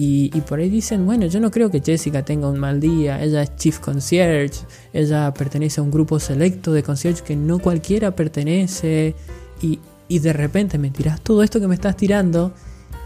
[0.00, 3.42] y, por ahí dicen, bueno, yo no creo que Jessica tenga un mal día, ella
[3.42, 4.60] es chief concierge,
[4.92, 9.16] ella pertenece a un grupo selecto de concierge que no cualquiera pertenece,
[9.60, 12.54] y, y de repente me tiras todo esto que me estás tirando,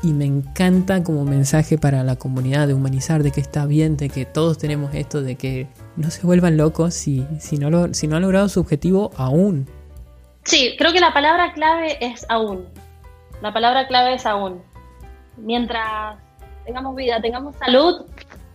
[0.03, 4.11] y me encanta como mensaje para la comunidad de humanizar, de que está bien, de
[4.11, 8.07] que todos tenemos esto, de que no se vuelvan locos si, si, no, lo, si
[8.07, 9.67] no han logrado su objetivo aún.
[10.45, 12.67] Sí, creo que la palabra clave es aún.
[13.41, 14.61] La palabra clave es aún.
[15.39, 16.19] Mientras
[16.65, 18.07] tengamos vida, tengamos salud,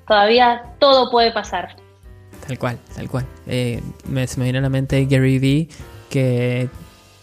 [0.08, 1.76] todavía todo puede pasar.
[2.46, 3.26] Tal cual, tal cual.
[3.46, 5.70] Eh, me, se me viene la mente Gary Vee
[6.10, 6.70] que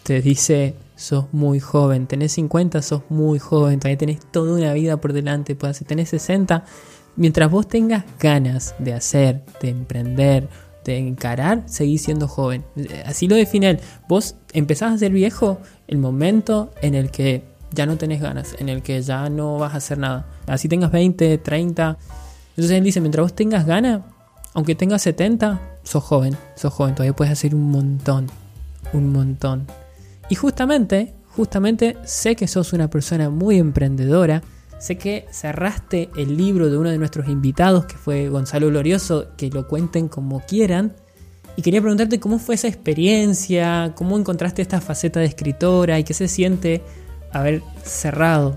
[0.03, 4.99] te dice, sos muy joven, tenés 50, sos muy joven, todavía tenés toda una vida
[4.99, 6.65] por delante, puedes tenés 60.
[7.17, 10.49] Mientras vos tengas ganas de hacer, de emprender,
[10.85, 12.65] de encarar, seguís siendo joven.
[13.07, 13.81] Así lo define él.
[14.09, 18.69] Vos empezás a ser viejo el momento en el que ya no tenés ganas, en
[18.69, 20.27] el que ya no vas a hacer nada.
[20.47, 21.99] Así tengas 20, 30.
[22.51, 24.03] Entonces él dice, mientras vos tengas ganas,
[24.55, 28.29] aunque tengas 70, sos joven, sos joven, todavía puedes hacer un montón,
[28.93, 29.67] un montón.
[30.31, 34.43] Y justamente, justamente sé que sos una persona muy emprendedora,
[34.79, 39.51] sé que cerraste el libro de uno de nuestros invitados, que fue Gonzalo Glorioso, que
[39.51, 40.95] lo cuenten como quieran.
[41.57, 46.15] Y quería preguntarte cómo fue esa experiencia, cómo encontraste esta faceta de escritora y qué
[46.15, 46.83] se siente
[47.35, 48.57] haber cerrado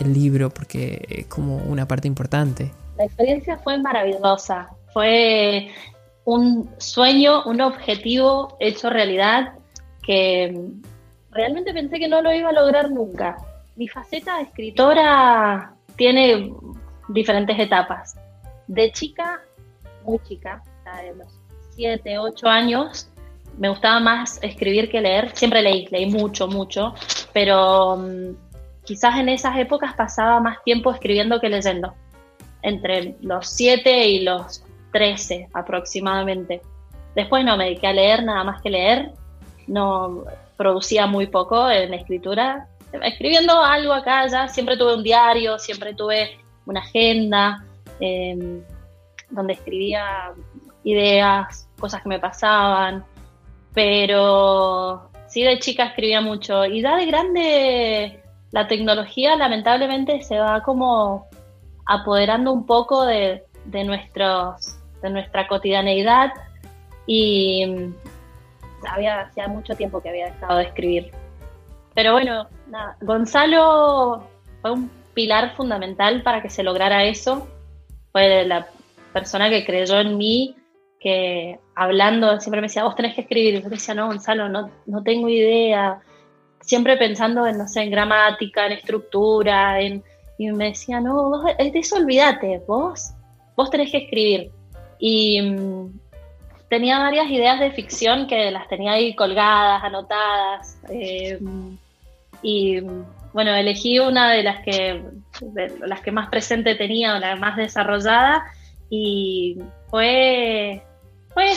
[0.00, 2.72] el libro, porque es como una parte importante.
[2.96, 5.70] La experiencia fue maravillosa, fue
[6.24, 9.54] un sueño, un objetivo hecho realidad
[10.02, 10.68] que
[11.30, 13.36] realmente pensé que no lo iba a lograr nunca.
[13.76, 16.52] Mi faceta de escritora tiene
[17.08, 18.16] diferentes etapas.
[18.66, 19.40] De chica,
[20.04, 20.62] muy chica,
[21.02, 21.28] de los
[21.74, 23.08] 7, 8 años,
[23.58, 25.30] me gustaba más escribir que leer.
[25.34, 26.94] Siempre leí, leí mucho, mucho,
[27.32, 28.34] pero mm,
[28.84, 31.94] quizás en esas épocas pasaba más tiempo escribiendo que leyendo.
[32.62, 36.62] Entre los 7 y los 13 aproximadamente.
[37.14, 39.10] Después no me dediqué a leer nada más que leer.
[39.66, 40.24] No
[40.56, 42.68] producía muy poco en escritura.
[42.92, 47.64] Escribiendo algo acá ya, siempre tuve un diario, siempre tuve una agenda
[47.98, 48.62] em,
[49.30, 50.32] donde escribía
[50.84, 53.04] ideas, cosas que me pasaban,
[53.72, 60.62] pero sí de chica escribía mucho y ya de grande la tecnología lamentablemente se va
[60.62, 61.26] como
[61.86, 66.32] apoderando un poco de, de nuestros de nuestra cotidianeidad
[67.06, 67.94] y mm,
[68.86, 71.10] había hacía mucho tiempo que había dejado de escribir.
[71.94, 72.48] Pero bueno,
[73.00, 74.28] Gonzalo
[74.60, 77.48] fue un pilar fundamental para que se lograra eso.
[78.12, 78.68] Fue la
[79.12, 80.56] persona que creyó en mí,
[81.02, 83.62] que hablando siempre me decía, vos tenés que escribir.
[83.62, 86.00] Yo decía, no, Gonzalo, no, no tengo idea.
[86.60, 90.02] Siempre pensando en, no sé, en gramática, en estructura, en...
[90.38, 93.10] y me decía, no, vos, de eso olvídate, vos,
[93.56, 94.50] vos tenés que escribir.
[95.00, 96.00] Y mm,
[96.68, 100.78] tenía varias ideas de ficción que las tenía ahí colgadas, anotadas.
[100.88, 101.38] Eh,
[102.42, 102.80] y
[103.32, 105.02] bueno, elegí una de las que,
[105.80, 108.44] las que más presente tenía, o la más desarrollada,
[108.88, 110.82] y fue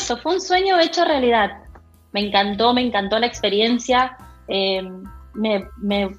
[0.06, 1.63] eso, fue un sueño hecho realidad.
[2.12, 4.15] Me encantó, me encantó la experiencia,
[4.48, 4.84] eh,
[5.34, 6.15] me,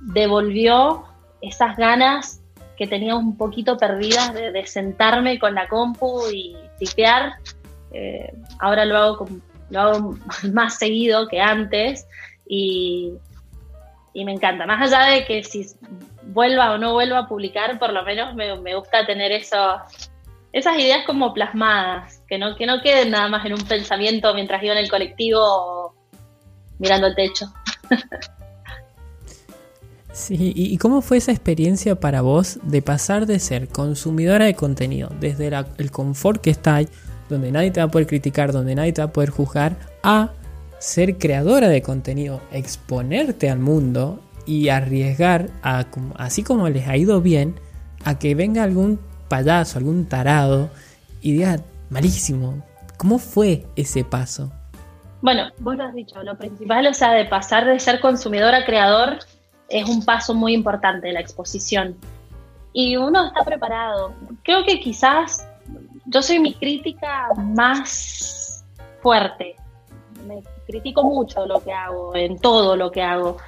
[0.00, 1.04] devolvió
[1.40, 2.40] esas ganas
[2.76, 7.34] que tenía un poquito perdidas de, sentarme con la compu y tipear.
[7.92, 9.28] Eh, ahora lo hago,
[9.70, 10.18] lo hago
[10.52, 12.06] más seguido que antes
[12.46, 13.12] y,
[14.14, 14.66] me encanta.
[14.66, 15.64] Más allá de que si
[16.24, 19.80] vuelva o no vuelva a publicar, por lo menos me, gusta tener esos,
[20.52, 24.62] esas ideas como plasmadas, que no, que no queden nada más en un pensamiento mientras
[24.62, 25.94] iba en el colectivo
[26.78, 27.46] mirando el techo.
[30.10, 35.12] Sí, ¿y cómo fue esa experiencia para vos de pasar de ser consumidora de contenido,
[35.20, 36.88] desde el confort que está ahí,
[37.28, 40.32] donde nadie te va a poder criticar, donde nadie te va a poder juzgar, a
[40.80, 47.54] ser creadora de contenido, exponerte al mundo y arriesgar, así como les ha ido bien,
[48.02, 50.70] a que venga algún payaso, algún tarado
[51.20, 51.60] y diga,
[51.90, 52.62] malísimo,
[52.96, 54.50] ¿cómo fue ese paso?
[55.20, 58.64] Bueno, vos lo has dicho, lo principal, o sea, de pasar de ser consumidor a
[58.64, 59.18] creador,
[59.68, 61.96] es un paso muy importante, la exposición.
[62.72, 64.14] Y uno está preparado.
[64.44, 65.46] Creo que quizás
[66.06, 68.64] yo soy mi crítica más
[69.02, 69.56] fuerte.
[70.26, 73.38] Me critico mucho lo que hago, en todo lo que hago.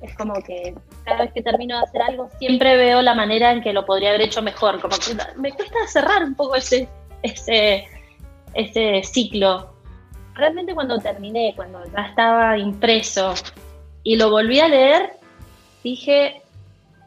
[0.00, 0.74] Es como que
[1.08, 4.10] cada vez que termino de hacer algo siempre veo la manera en que lo podría
[4.10, 4.80] haber hecho mejor.
[4.80, 6.88] Como que me cuesta cerrar un poco ese,
[7.22, 7.86] ese,
[8.54, 9.72] ese ciclo.
[10.34, 13.34] Realmente cuando terminé, cuando ya estaba impreso
[14.02, 15.12] y lo volví a leer,
[15.82, 16.42] dije,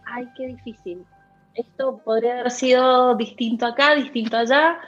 [0.06, 1.06] ay, qué difícil.
[1.54, 4.80] Esto podría haber sido distinto acá, distinto allá,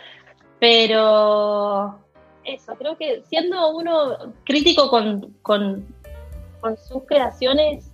[0.59, 1.99] pero
[2.45, 5.85] eso, creo que siendo uno crítico con, con,
[6.87, 7.92] sus creaciones,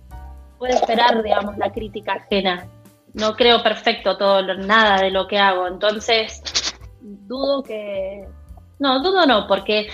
[0.60, 2.68] puede esperar, digamos, la crítica ajena.
[3.14, 6.42] No creo perfecto todo, nada de lo que hago, entonces
[7.00, 8.24] dudo que...
[8.78, 9.88] No, dudo no, porque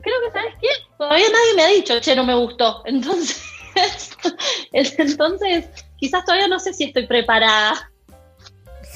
[0.00, 0.68] creo que, ¿sabes qué?
[0.96, 3.42] Todavía nadie me ha dicho, che, no me gustó, entonces...
[4.72, 7.90] Entonces, quizás todavía no sé si estoy preparada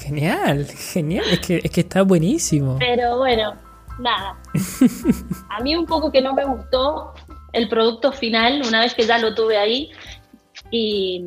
[0.01, 2.77] Genial, genial, es que, es que está buenísimo.
[2.79, 3.53] Pero bueno,
[3.99, 4.35] nada.
[5.49, 7.13] A mí un poco que no me gustó
[7.53, 9.91] el producto final una vez que ya lo tuve ahí.
[10.71, 11.25] Y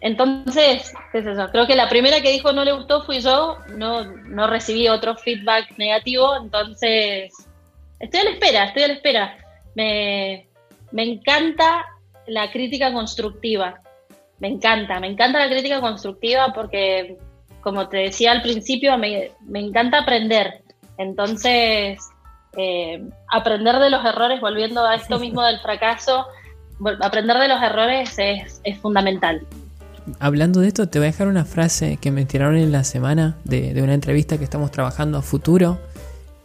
[0.00, 4.04] entonces, sé yo, creo que la primera que dijo no le gustó fui yo, no,
[4.04, 7.32] no recibí otro feedback negativo, entonces
[7.98, 9.38] estoy a la espera, estoy a la espera.
[9.74, 10.46] Me,
[10.92, 11.84] me encanta
[12.26, 13.80] la crítica constructiva,
[14.38, 17.16] me encanta, me encanta la crítica constructiva porque,
[17.62, 20.62] como te decía al principio, me, me encanta aprender.
[20.98, 21.98] Entonces,
[22.56, 26.26] eh, aprender de los errores, volviendo a esto mismo del fracaso,
[27.00, 29.42] aprender de los errores es, es, fundamental.
[30.20, 33.36] Hablando de esto, te voy a dejar una frase que me tiraron en la semana
[33.44, 35.78] de, una entrevista que estamos trabajando a futuro.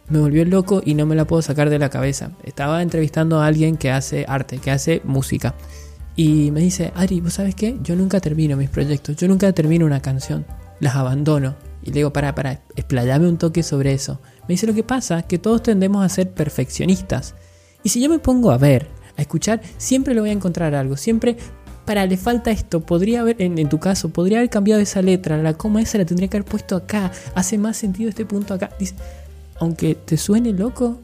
[0.08, 2.32] Me volvió loco y no me la puedo sacar de la cabeza.
[2.44, 5.54] Estaba entrevistando a alguien que hace arte, que hace música.
[6.16, 7.78] Y me dice, Ari, ¿vos sabes qué?
[7.82, 10.44] Yo nunca termino mis proyectos, yo nunca termino una canción,
[10.80, 11.54] las abandono.
[11.82, 14.20] Y le digo, para, para, explayame un toque sobre eso.
[14.42, 17.34] Me dice lo que pasa, que todos tendemos a ser perfeccionistas.
[17.82, 20.96] Y si yo me pongo a ver, a escuchar, siempre le voy a encontrar algo.
[20.96, 21.36] Siempre,
[21.84, 22.80] para, le falta esto.
[22.80, 25.36] Podría haber, en, tu caso, podría haber cambiado esa letra.
[25.38, 27.10] La coma esa la tendría que haber puesto acá.
[27.34, 28.70] Hace más sentido este punto acá.
[28.78, 28.94] Dice,
[29.58, 30.98] aunque te suene loco,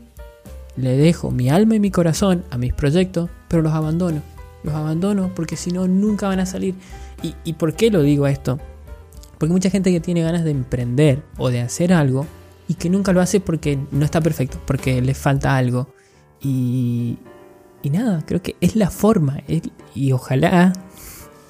[0.77, 4.23] le dejo mi alma y mi corazón a mis proyectos, pero los abandono.
[4.63, 6.75] Los abandono porque si no, nunca van a salir.
[7.23, 8.59] ¿Y, ¿Y por qué lo digo esto?
[9.39, 12.27] Porque mucha gente que tiene ganas de emprender o de hacer algo
[12.69, 15.89] y que nunca lo hace porque no está perfecto, porque le falta algo.
[16.41, 17.19] Y,
[17.83, 19.39] y nada, creo que es la forma.
[19.95, 20.73] y ojalá,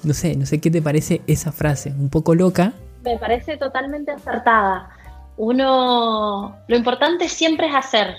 [0.03, 2.73] no sé, no sé qué te parece esa frase, un poco loca.
[3.03, 4.89] Me parece totalmente acertada.
[5.37, 8.15] Uno, lo importante siempre es hacer,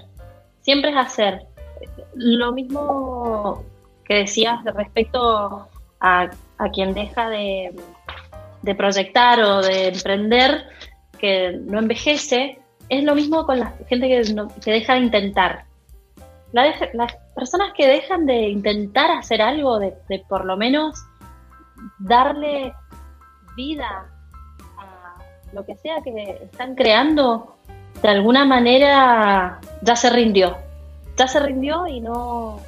[0.63, 1.47] siempre es hacer.
[2.15, 3.65] Lo mismo
[4.05, 5.69] que decías respecto
[6.01, 7.75] a, a quien deja de,
[8.63, 10.65] de proyectar o de emprender,
[11.19, 15.65] que no envejece, es lo mismo con la gente que, deja de intentar.
[16.53, 19.95] las personas que dejan de intentar hacer algo, de,
[20.29, 21.07] por lo menos
[21.99, 22.75] darle
[23.57, 24.07] vida
[24.77, 25.17] a
[25.55, 27.57] lo que sea que están creando,
[28.03, 30.59] de alguna manera ya se rindió.
[31.17, 32.61] Ya se rindió y no,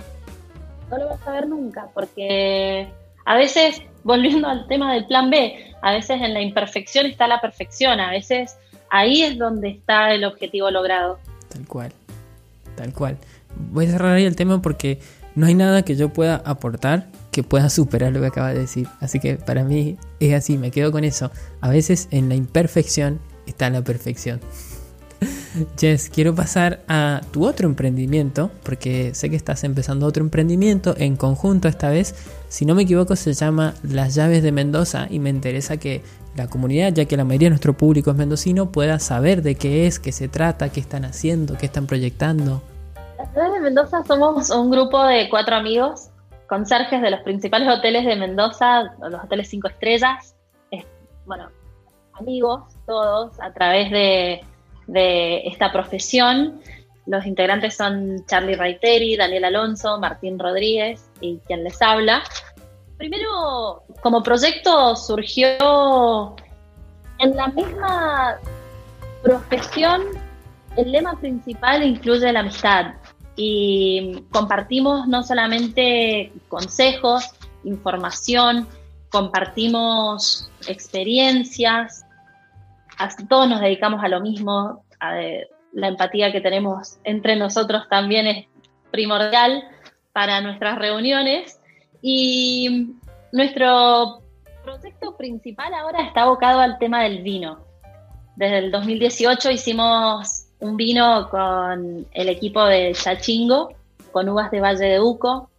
[0.88, 2.88] no lo vas a ver nunca, porque
[3.26, 7.42] a veces, volviendo al tema del plan B, a veces en la imperfección está la
[7.42, 8.56] perfección, a veces
[8.88, 11.18] ahí es donde está el objetivo logrado.
[11.50, 11.92] Tal cual,
[12.74, 13.18] tal cual.
[13.70, 14.98] Voy a cerrar ahí el tema porque
[15.34, 18.86] no hay nada que yo pueda aportar que pueda superar lo que acaba de decir.
[19.00, 21.32] Así que para mí es así, me quedo con eso.
[21.60, 24.40] A veces en la imperfección está la perfección.
[25.78, 31.16] Jess, quiero pasar a tu otro emprendimiento, porque sé que estás empezando otro emprendimiento en
[31.16, 32.14] conjunto esta vez.
[32.48, 36.02] Si no me equivoco, se llama Las Llaves de Mendoza y me interesa que
[36.36, 39.86] la comunidad, ya que la mayoría de nuestro público es mendocino, pueda saber de qué
[39.86, 42.62] es, qué se trata, qué están haciendo, qué están proyectando.
[43.22, 46.10] Las Llaves de Mendoza somos un grupo de cuatro amigos,
[46.48, 50.34] conserjes de los principales hoteles de Mendoza, los hoteles cinco estrellas.
[51.24, 51.48] bueno,
[52.14, 54.40] amigos todos a través de
[54.88, 56.60] de esta profesión.
[57.06, 62.24] Los integrantes son Charlie Raiteri, Daniel Alonso, Martín Rodríguez y quien les habla.
[62.98, 66.34] Primero, como proyecto surgió
[67.20, 68.38] en la misma
[69.22, 70.02] profesión,
[70.76, 72.94] el lema principal incluye la amistad
[73.36, 77.30] y compartimos no solamente consejos,
[77.64, 78.68] información,
[79.10, 82.04] compartimos experiencias,
[83.28, 84.84] todos nos dedicamos a lo mismo,
[85.72, 88.46] la empatía que tenemos entre nosotros también es
[88.90, 89.64] primordial
[90.12, 91.58] para nuestras reuniones
[92.02, 92.94] y
[93.32, 94.22] nuestro
[94.62, 97.64] proyecto principal ahora está abocado al tema del vino.
[98.36, 103.74] Desde el 2018 hicimos un vino con el equipo de Chachingo,
[104.10, 105.50] con uvas de Valle de Uco.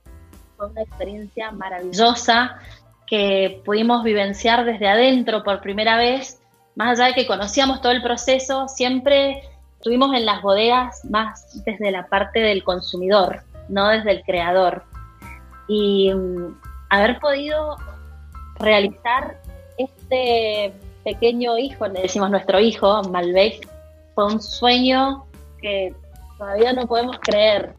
[0.57, 2.57] Fue una experiencia maravillosa
[3.05, 6.39] que pudimos vivenciar desde adentro por primera vez
[6.75, 9.43] más allá de que conocíamos todo el proceso, siempre
[9.77, 14.83] estuvimos en las bodegas más desde la parte del consumidor, no desde el creador.
[15.67, 17.77] Y mm, haber podido
[18.59, 19.37] realizar
[19.77, 20.73] este
[21.03, 23.67] pequeño hijo, le decimos nuestro hijo, Malbec,
[24.15, 25.25] fue un sueño
[25.61, 25.93] que
[26.37, 27.75] todavía no podemos creer.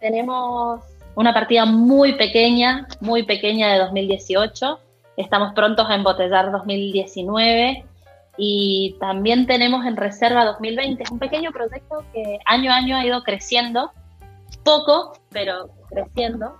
[0.00, 0.80] Tenemos
[1.14, 4.78] una partida muy pequeña, muy pequeña de 2018.
[5.16, 7.84] Estamos prontos a embotellar 2019
[8.36, 11.02] y también tenemos en reserva 2020.
[11.02, 13.92] Es un pequeño proyecto que año a año ha ido creciendo,
[14.64, 16.56] poco, pero creciendo.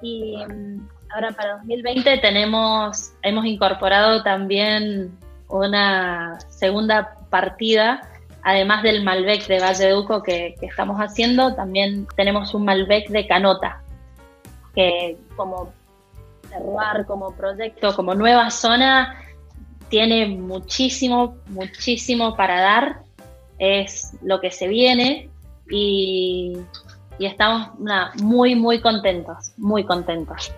[0.00, 5.18] Y mm, ahora para 2020 tenemos, hemos incorporado también
[5.48, 8.00] una segunda partida,
[8.44, 13.26] además del Malbec de Valle Duco que, que estamos haciendo, también tenemos un Malbec de
[13.26, 13.82] Canota,
[14.74, 15.72] que como
[16.48, 19.18] cerrar como proyecto, como nueva zona,
[19.88, 23.02] tiene muchísimo, muchísimo para dar,
[23.58, 25.30] es lo que se viene
[25.70, 26.58] y,
[27.20, 27.68] estamos
[28.22, 30.52] muy, muy contentos, muy contentos.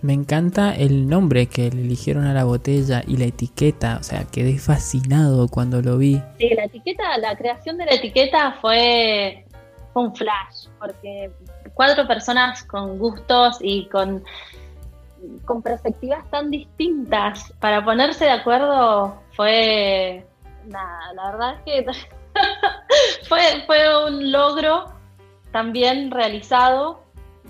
[0.00, 4.24] Me encanta el nombre que le eligieron a la botella y la etiqueta, o sea,
[4.30, 6.22] quedé fascinado cuando lo vi.
[6.38, 9.44] Sí, la etiqueta, la creación de la etiqueta fue,
[9.94, 11.30] un flash, porque
[11.74, 14.22] cuatro personas con gustos y con,
[15.44, 20.24] con perspectivas tan distintas para ponerse de acuerdo fue,
[20.66, 21.92] nada, la verdad es que
[23.28, 24.92] fue, fue un logro
[25.50, 27.02] también realizado.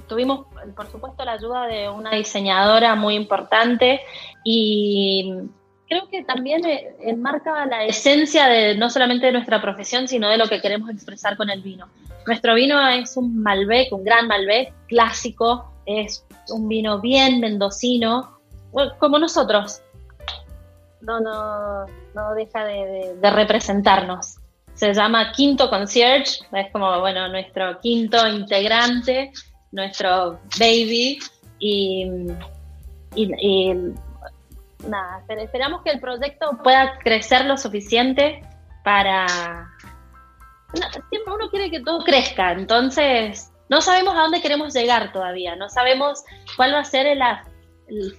[0.07, 4.01] Tuvimos, por supuesto, la ayuda de una diseñadora muy importante
[4.45, 5.33] y
[5.89, 10.39] creo que también eh, enmarca la esencia de no solamente de nuestra profesión, sino de
[10.39, 11.89] lo que queremos expresar con el vino.
[12.27, 18.39] Nuestro vino es un Malbec, un gran Malbec clásico, es un vino bien mendocino,
[18.99, 19.81] como nosotros.
[21.01, 24.39] No, no, no deja de representarnos
[24.79, 29.33] se llama Quinto Concierge, es como, bueno, nuestro quinto integrante,
[29.73, 31.19] nuestro baby,
[31.59, 32.07] y,
[34.87, 38.43] nada, esperamos que el proyecto pueda crecer lo suficiente
[38.85, 39.27] para...
[41.09, 45.71] Siempre uno quiere que todo crezca, entonces no sabemos a dónde queremos llegar todavía, no
[45.71, 46.25] sabemos
[46.57, 47.23] cuál va a ser el,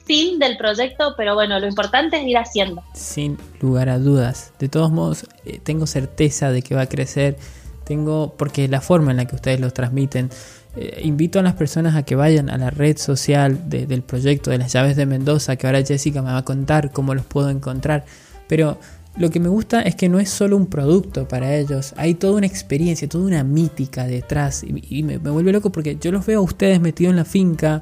[0.03, 2.83] fin del proyecto, pero bueno, lo importante es ir haciendo.
[2.95, 4.51] Sin lugar a dudas.
[4.57, 7.37] De todos modos, eh, tengo certeza de que va a crecer.
[7.85, 10.31] Tengo, porque la forma en la que ustedes lo transmiten.
[10.75, 14.59] Eh, invito a las personas a que vayan a la red social del proyecto de
[14.59, 18.05] las llaves de Mendoza, que ahora Jessica me va a contar cómo los puedo encontrar.
[18.47, 18.77] Pero
[19.17, 22.37] lo que me gusta es que no es solo un producto para ellos, hay toda
[22.37, 24.63] una experiencia, toda una mítica detrás.
[24.63, 27.81] Y, me, me vuelve loco porque yo los veo a ustedes metidos en la finca,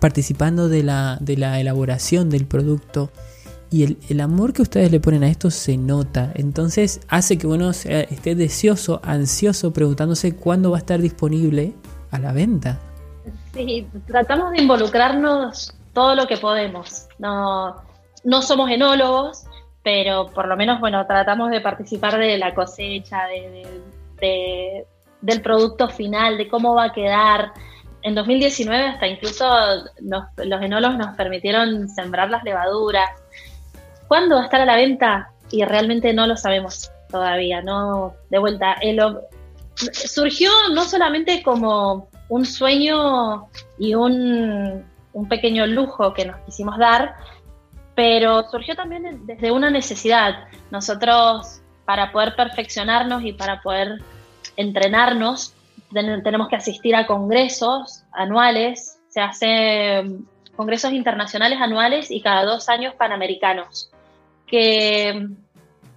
[0.00, 3.10] participando de la, de la elaboración del producto.
[3.70, 6.32] Y el, el, amor que ustedes le ponen a esto se nota.
[6.34, 11.74] Entonces hace que uno esté deseoso, ansioso, preguntándose cuándo va a estar disponible
[12.10, 12.78] a la venta.
[13.52, 17.06] Sí, tratamos de involucrarnos todo lo que podemos.
[17.18, 17.76] No,
[18.24, 19.44] no somos enólogos,
[19.82, 23.26] pero por lo menos, bueno, tratamos de participar de la cosecha,
[24.20, 24.86] de,
[25.20, 27.52] del producto final, de cómo va a quedar,
[28.02, 29.46] en 2019 hasta incluso
[30.00, 33.10] los enólogos nos permitieron sembrar las levaduras.
[34.08, 35.30] ¿Cuándo va a estar a la venta?
[35.50, 38.76] Y realmente no lo sabemos todavía, no de vuelta.
[39.74, 43.48] Surgió no solamente como un sueño
[43.78, 47.14] y un, un pequeño lujo que nos quisimos dar,
[47.94, 50.44] pero surgió también desde una necesidad.
[50.70, 53.98] Nosotros, para poder perfeccionarnos y para poder
[54.56, 55.54] entrenarnos,
[55.92, 62.94] tenemos que asistir a congresos anuales, se hacen congresos internacionales anuales y cada dos años
[62.94, 63.90] panamericanos,
[64.46, 65.28] que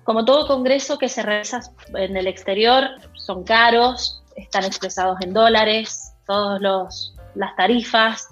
[0.03, 1.61] como todo congreso que se realiza
[1.95, 2.83] en el exterior
[3.13, 8.29] son caros, están expresados en dólares, todas las tarifas,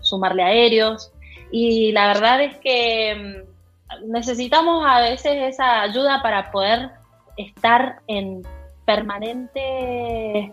[0.00, 1.12] sumarle aéreos,
[1.50, 6.90] y la verdad es que mm, necesitamos a veces esa ayuda para poder
[7.36, 8.42] estar en
[8.84, 10.52] permanente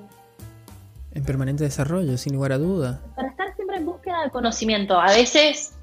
[1.16, 3.00] en permanente desarrollo, sin lugar a duda.
[3.16, 5.00] Para estar siempre en búsqueda de conocimiento.
[5.00, 5.78] A veces,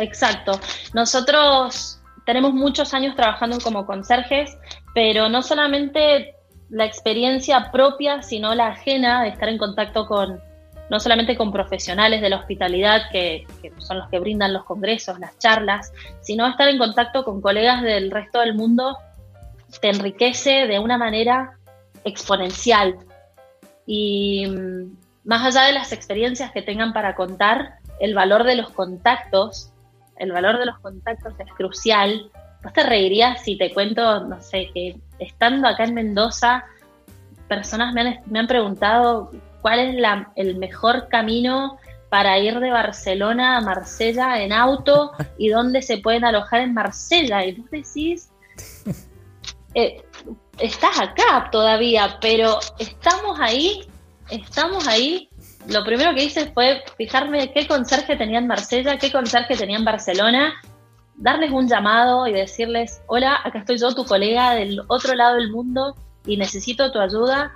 [0.00, 0.58] exacto.
[0.94, 1.97] Nosotros
[2.28, 4.58] tenemos muchos años trabajando como conserjes,
[4.92, 6.34] pero no solamente
[6.68, 10.38] la experiencia propia, sino la ajena de estar en contacto con,
[10.90, 15.18] no solamente con profesionales de la hospitalidad, que, que, son los que brindan los congresos,
[15.18, 18.98] las charlas, sino estar en contacto con colegas del resto del mundo,
[19.80, 21.56] te enriquece de una manera
[22.04, 22.98] exponencial.
[23.86, 28.68] Y mm, más allá de las experiencias que tengan para contar, el valor de los
[28.68, 29.72] contactos,
[30.18, 32.30] el valor de los contactos es crucial.
[32.62, 36.64] Vos te reirías si te cuento, no sé, que estando acá en Mendoza,
[37.48, 39.30] personas me han, me han preguntado
[39.62, 45.48] cuál es la, el mejor camino para ir de Barcelona a Marsella en auto y
[45.50, 47.44] dónde se pueden alojar en Marsella.
[47.44, 48.30] Y vos decís,
[49.74, 50.02] eh,
[50.58, 53.88] estás acá todavía, pero estamos ahí,
[54.30, 55.27] estamos ahí.
[55.68, 59.84] Lo primero que hice fue fijarme qué conserje tenía en Marsella, qué conserje tenía en
[59.84, 60.54] Barcelona,
[61.16, 65.50] darles un llamado y decirles, hola, acá estoy yo, tu colega del otro lado del
[65.50, 65.94] mundo
[66.24, 67.52] y necesito tu ayuda.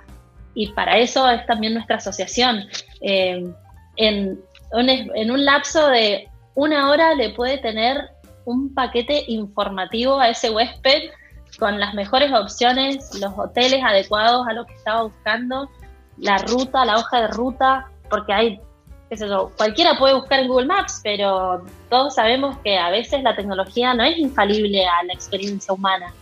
[0.53, 2.65] Y para eso es también nuestra asociación.
[3.01, 3.51] Eh,
[3.95, 4.39] en,
[4.75, 7.97] en un lapso de una hora le puede tener
[8.45, 11.09] un paquete informativo a ese huésped
[11.57, 15.67] con las mejores opciones, los hoteles adecuados a lo que estaba buscando,
[16.17, 18.59] la ruta, la hoja de ruta, porque hay,
[19.09, 23.23] qué sé yo, cualquiera puede buscar en Google Maps, pero todos sabemos que a veces
[23.23, 26.13] la tecnología no es infalible a la experiencia humana.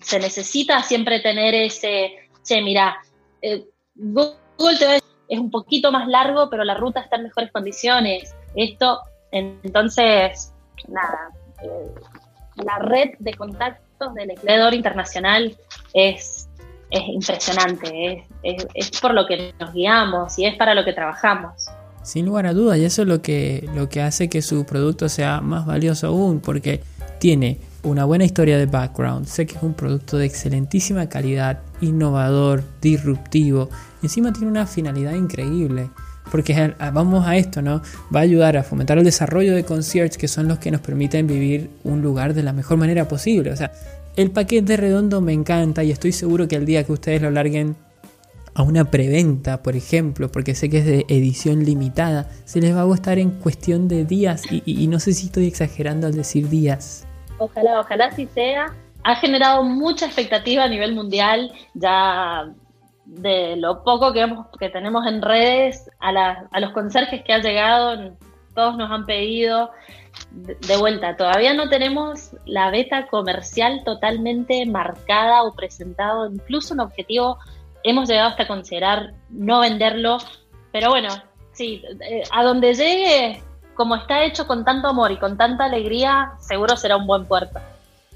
[0.00, 2.96] Se necesita siempre tener ese, che, mira,
[3.42, 3.66] eh,
[3.96, 4.96] Google te
[5.28, 8.34] es un poquito más largo, pero la ruta está en mejores condiciones.
[8.56, 10.54] Esto, entonces,
[10.88, 11.28] nada,
[11.62, 11.94] eh,
[12.64, 15.54] la red de contactos del Ecuador Internacional
[15.92, 16.47] es,
[16.90, 21.66] es impresionante, es, es, por lo que nos guiamos y es para lo que trabajamos.
[22.02, 25.08] Sin lugar a dudas, y eso es lo que, lo que hace que su producto
[25.08, 26.80] sea más valioso aún, porque
[27.18, 32.64] tiene una buena historia de background, sé que es un producto de excelentísima calidad, innovador,
[32.80, 33.68] disruptivo,
[34.02, 35.90] encima tiene una finalidad increíble.
[36.30, 37.80] Porque vamos a esto, ¿no?
[38.14, 41.26] Va a ayudar a fomentar el desarrollo de concierge que son los que nos permiten
[41.26, 43.50] vivir un lugar de la mejor manera posible.
[43.50, 43.72] O sea,
[44.18, 47.76] el paquete redondo me encanta y estoy seguro que el día que ustedes lo larguen
[48.52, 52.80] a una preventa, por ejemplo, porque sé que es de edición limitada, se les va
[52.80, 56.48] a gustar en cuestión de días y, y no sé si estoy exagerando al decir
[56.48, 57.06] días.
[57.38, 58.74] Ojalá, ojalá así sea.
[59.04, 61.52] Ha generado mucha expectativa a nivel mundial.
[61.74, 62.52] Ya
[63.04, 67.38] de lo poco que, hemos, que tenemos en redes, a, a los conserjes que ha
[67.38, 68.16] llegado,
[68.58, 69.70] todos nos han pedido
[70.32, 71.16] de, vuelta.
[71.16, 77.38] Todavía no tenemos la beta comercial totalmente marcada o presentado, incluso un objetivo.
[77.84, 80.18] Hemos llegado hasta considerar no venderlo,
[80.72, 81.08] pero bueno,
[81.52, 83.44] sí, eh, a donde llegue,
[83.74, 87.60] como está hecho con tanto amor y con tanta alegría, seguro será un buen puerto.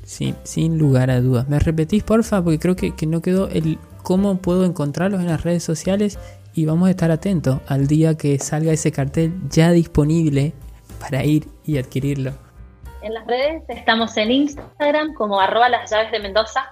[0.03, 1.49] Sí, sin lugar a dudas.
[1.49, 2.43] ¿Me repetís, porfa?
[2.43, 6.19] Porque creo que, que no quedó el cómo puedo encontrarlos en las redes sociales
[6.55, 10.53] y vamos a estar atentos al día que salga ese cartel ya disponible
[11.01, 12.33] para ir y adquirirlo.
[13.03, 16.71] En las redes estamos en Instagram como arroba las llaves de Mendoza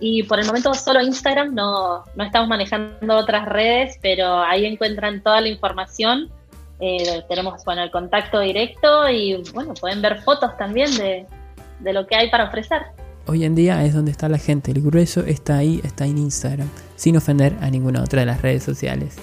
[0.00, 5.22] y por el momento solo Instagram, no, no estamos manejando otras redes, pero ahí encuentran
[5.22, 6.30] toda la información.
[6.80, 11.26] Eh, tenemos bueno, el contacto directo y bueno, pueden ver fotos también de,
[11.80, 12.82] de lo que hay para ofrecer
[13.26, 14.70] hoy en día es donde está la gente.
[14.70, 18.62] El grueso está ahí, está en Instagram, sin ofender a ninguna otra de las redes
[18.62, 19.16] sociales.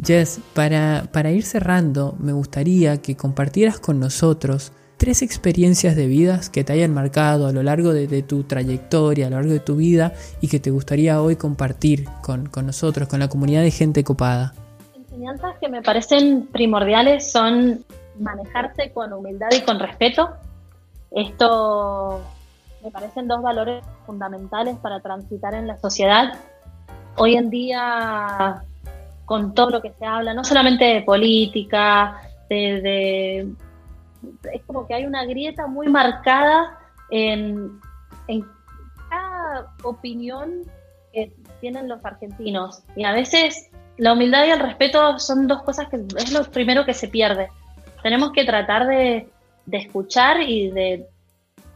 [0.00, 6.48] Jess, para, para ir cerrando, me gustaría que compartieras con nosotros tres experiencias de vidas
[6.48, 9.76] que te hayan marcado a lo largo de, tu trayectoria, a lo largo de tu
[9.76, 14.04] vida y que te gustaría hoy compartir con, con nosotros, con la comunidad de gente
[14.04, 14.54] copada.
[14.94, 17.84] Enseñanzas que me parecen primordiales son
[18.20, 20.30] manejarse con humildad y con respeto.
[21.10, 22.22] Esto
[22.82, 26.34] me parecen dos valores fundamentales para transitar en la sociedad.
[27.16, 28.64] Hoy en día,
[29.24, 33.48] con todo lo que se habla, no solamente de política, de,
[34.52, 36.78] es como que hay una grieta muy marcada
[37.10, 37.80] en,
[38.26, 38.44] en
[39.08, 40.62] cada opinión
[41.12, 42.82] que tienen los argentinos.
[42.96, 46.84] Y a veces la humildad y el respeto son dos cosas que es lo primero
[46.84, 47.48] que se pierde.
[48.02, 49.28] Tenemos que tratar de,
[49.66, 51.06] de escuchar y de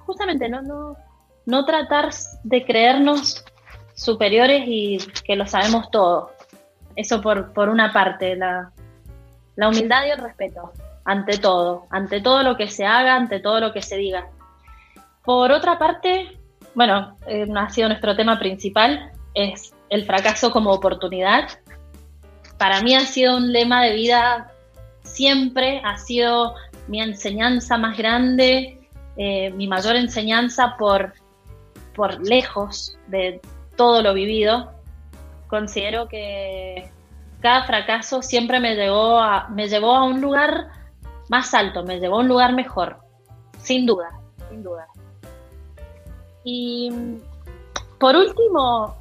[0.06, 0.96] justamente no, no,
[1.44, 2.10] no tratar
[2.44, 3.44] de creernos
[3.94, 6.30] superiores y que lo sabemos todo.
[6.94, 8.70] Eso por, por una parte, la,
[9.56, 10.72] la humildad y el respeto,
[11.04, 14.28] ante todo, ante todo lo que se haga, ante todo lo que se diga.
[15.24, 16.38] Por otra parte,
[16.74, 21.48] bueno, eh, ha sido nuestro tema principal, es el fracaso como oportunidad.
[22.58, 24.52] Para mí ha sido un lema de vida
[25.02, 26.54] siempre, ha sido
[26.88, 28.75] mi enseñanza más grande,
[29.16, 31.14] eh, mi mayor enseñanza por,
[31.94, 33.40] por lejos de
[33.76, 34.72] todo lo vivido.
[35.48, 36.90] Considero que
[37.40, 40.68] cada fracaso siempre me llevó a, me llevó a un lugar
[41.28, 42.98] más alto, me llevó a un lugar mejor,
[43.58, 44.86] sin duda, sin duda.
[46.44, 46.90] Y
[47.98, 48.96] por último,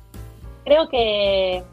[0.63, 1.63] creo que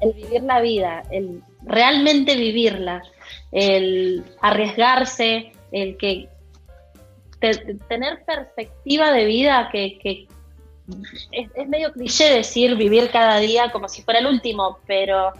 [0.00, 3.02] el vivir la vida, el realmente vivirla,
[3.50, 6.28] el arriesgarse, el que
[7.88, 10.26] tener perspectiva de vida que,
[11.30, 15.32] es, medio cliché decir vivir cada día como si fuera el último, pero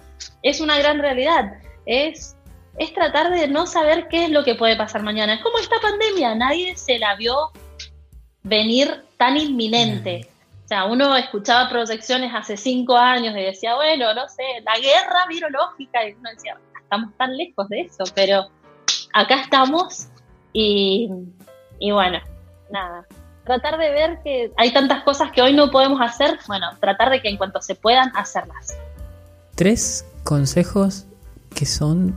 [0.42, 1.55] es una gran realidad.
[1.86, 2.36] Es,
[2.78, 5.34] es tratar de no saber qué es lo que puede pasar mañana.
[5.34, 7.53] Es como esta pandemia, nadie se la vio
[8.42, 10.28] venir tan inminente.
[10.64, 15.26] O sea, uno escuchaba proyecciones hace cinco años y decía, bueno, no sé, la guerra
[15.28, 18.48] virológica, y uno decía, estamos tan lejos de eso, pero
[19.12, 20.09] acá estamos
[20.53, 21.11] y
[21.83, 22.18] y bueno,
[22.70, 23.05] nada,
[23.45, 27.20] tratar de ver que hay tantas cosas que hoy no podemos hacer, bueno, tratar de
[27.20, 28.76] que en cuanto se puedan, hacerlas.
[29.57, 31.07] Tres consejos
[31.53, 32.14] que son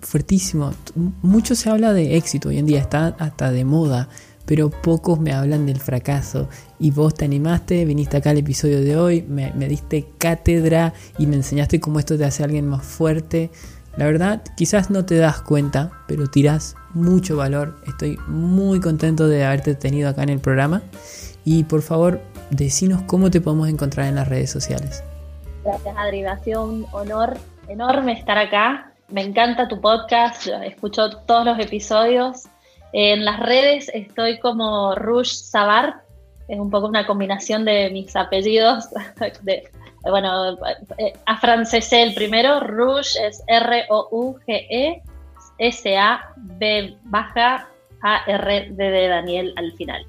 [0.00, 0.72] fuertísimo.
[0.94, 4.08] Mucho se habla de éxito hoy en día, está hasta de moda,
[4.46, 6.48] pero pocos me hablan del fracaso.
[6.78, 11.26] Y vos te animaste, viniste acá al episodio de hoy, me, me diste cátedra y
[11.26, 13.50] me enseñaste cómo esto te hace a alguien más fuerte.
[13.96, 17.76] La verdad, quizás no te das cuenta, pero tiras mucho valor.
[17.86, 20.82] Estoy muy contento de haberte tenido acá en el programa.
[21.44, 22.20] Y por favor,
[22.50, 25.02] decinos cómo te podemos encontrar en las redes sociales.
[25.64, 26.24] Gracias, Adri.
[26.24, 27.38] Ha sido un honor
[27.68, 28.92] enorme estar acá.
[29.08, 32.44] Me encanta tu podcast, escucho todos los episodios.
[32.92, 35.96] En las redes estoy como Rouge Savart,
[36.48, 38.88] es un poco una combinación de mis apellidos.
[39.42, 39.68] De,
[40.02, 40.56] bueno,
[40.98, 45.02] eh, afrancesé el primero, Rouge es R-O-U-G-E,
[45.60, 47.68] S-A-B baja
[48.02, 50.04] A-R-D de Daniel al final.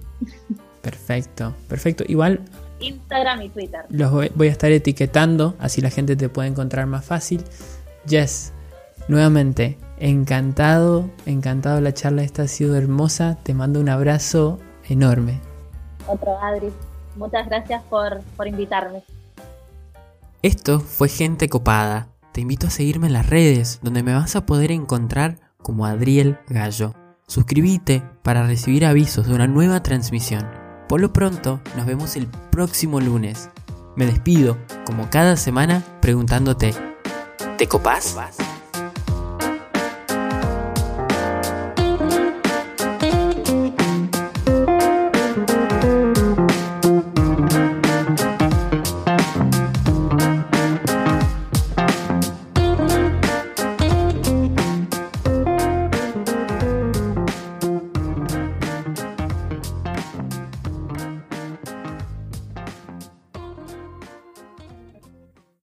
[0.81, 2.03] Perfecto, perfecto.
[2.07, 2.41] Igual
[2.79, 3.85] Instagram y Twitter.
[3.89, 7.43] Los voy a estar etiquetando, así la gente te puede encontrar más fácil.
[8.07, 8.53] Jess,
[9.07, 13.37] nuevamente, encantado, encantado la charla esta ha sido hermosa.
[13.43, 14.57] Te mando un abrazo
[14.89, 15.39] enorme.
[16.07, 16.71] Otro, Adri.
[17.15, 19.03] Muchas gracias por, por invitarme.
[20.41, 22.07] Esto fue Gente Copada.
[22.31, 26.39] Te invito a seguirme en las redes, donde me vas a poder encontrar como Adriel
[26.47, 26.93] Gallo.
[27.27, 30.47] Suscríbete para recibir avisos de una nueva transmisión.
[30.87, 33.49] Por lo pronto, nos vemos el próximo lunes.
[33.97, 36.73] Me despido, como cada semana, preguntándote,
[37.57, 38.15] ¿te copás?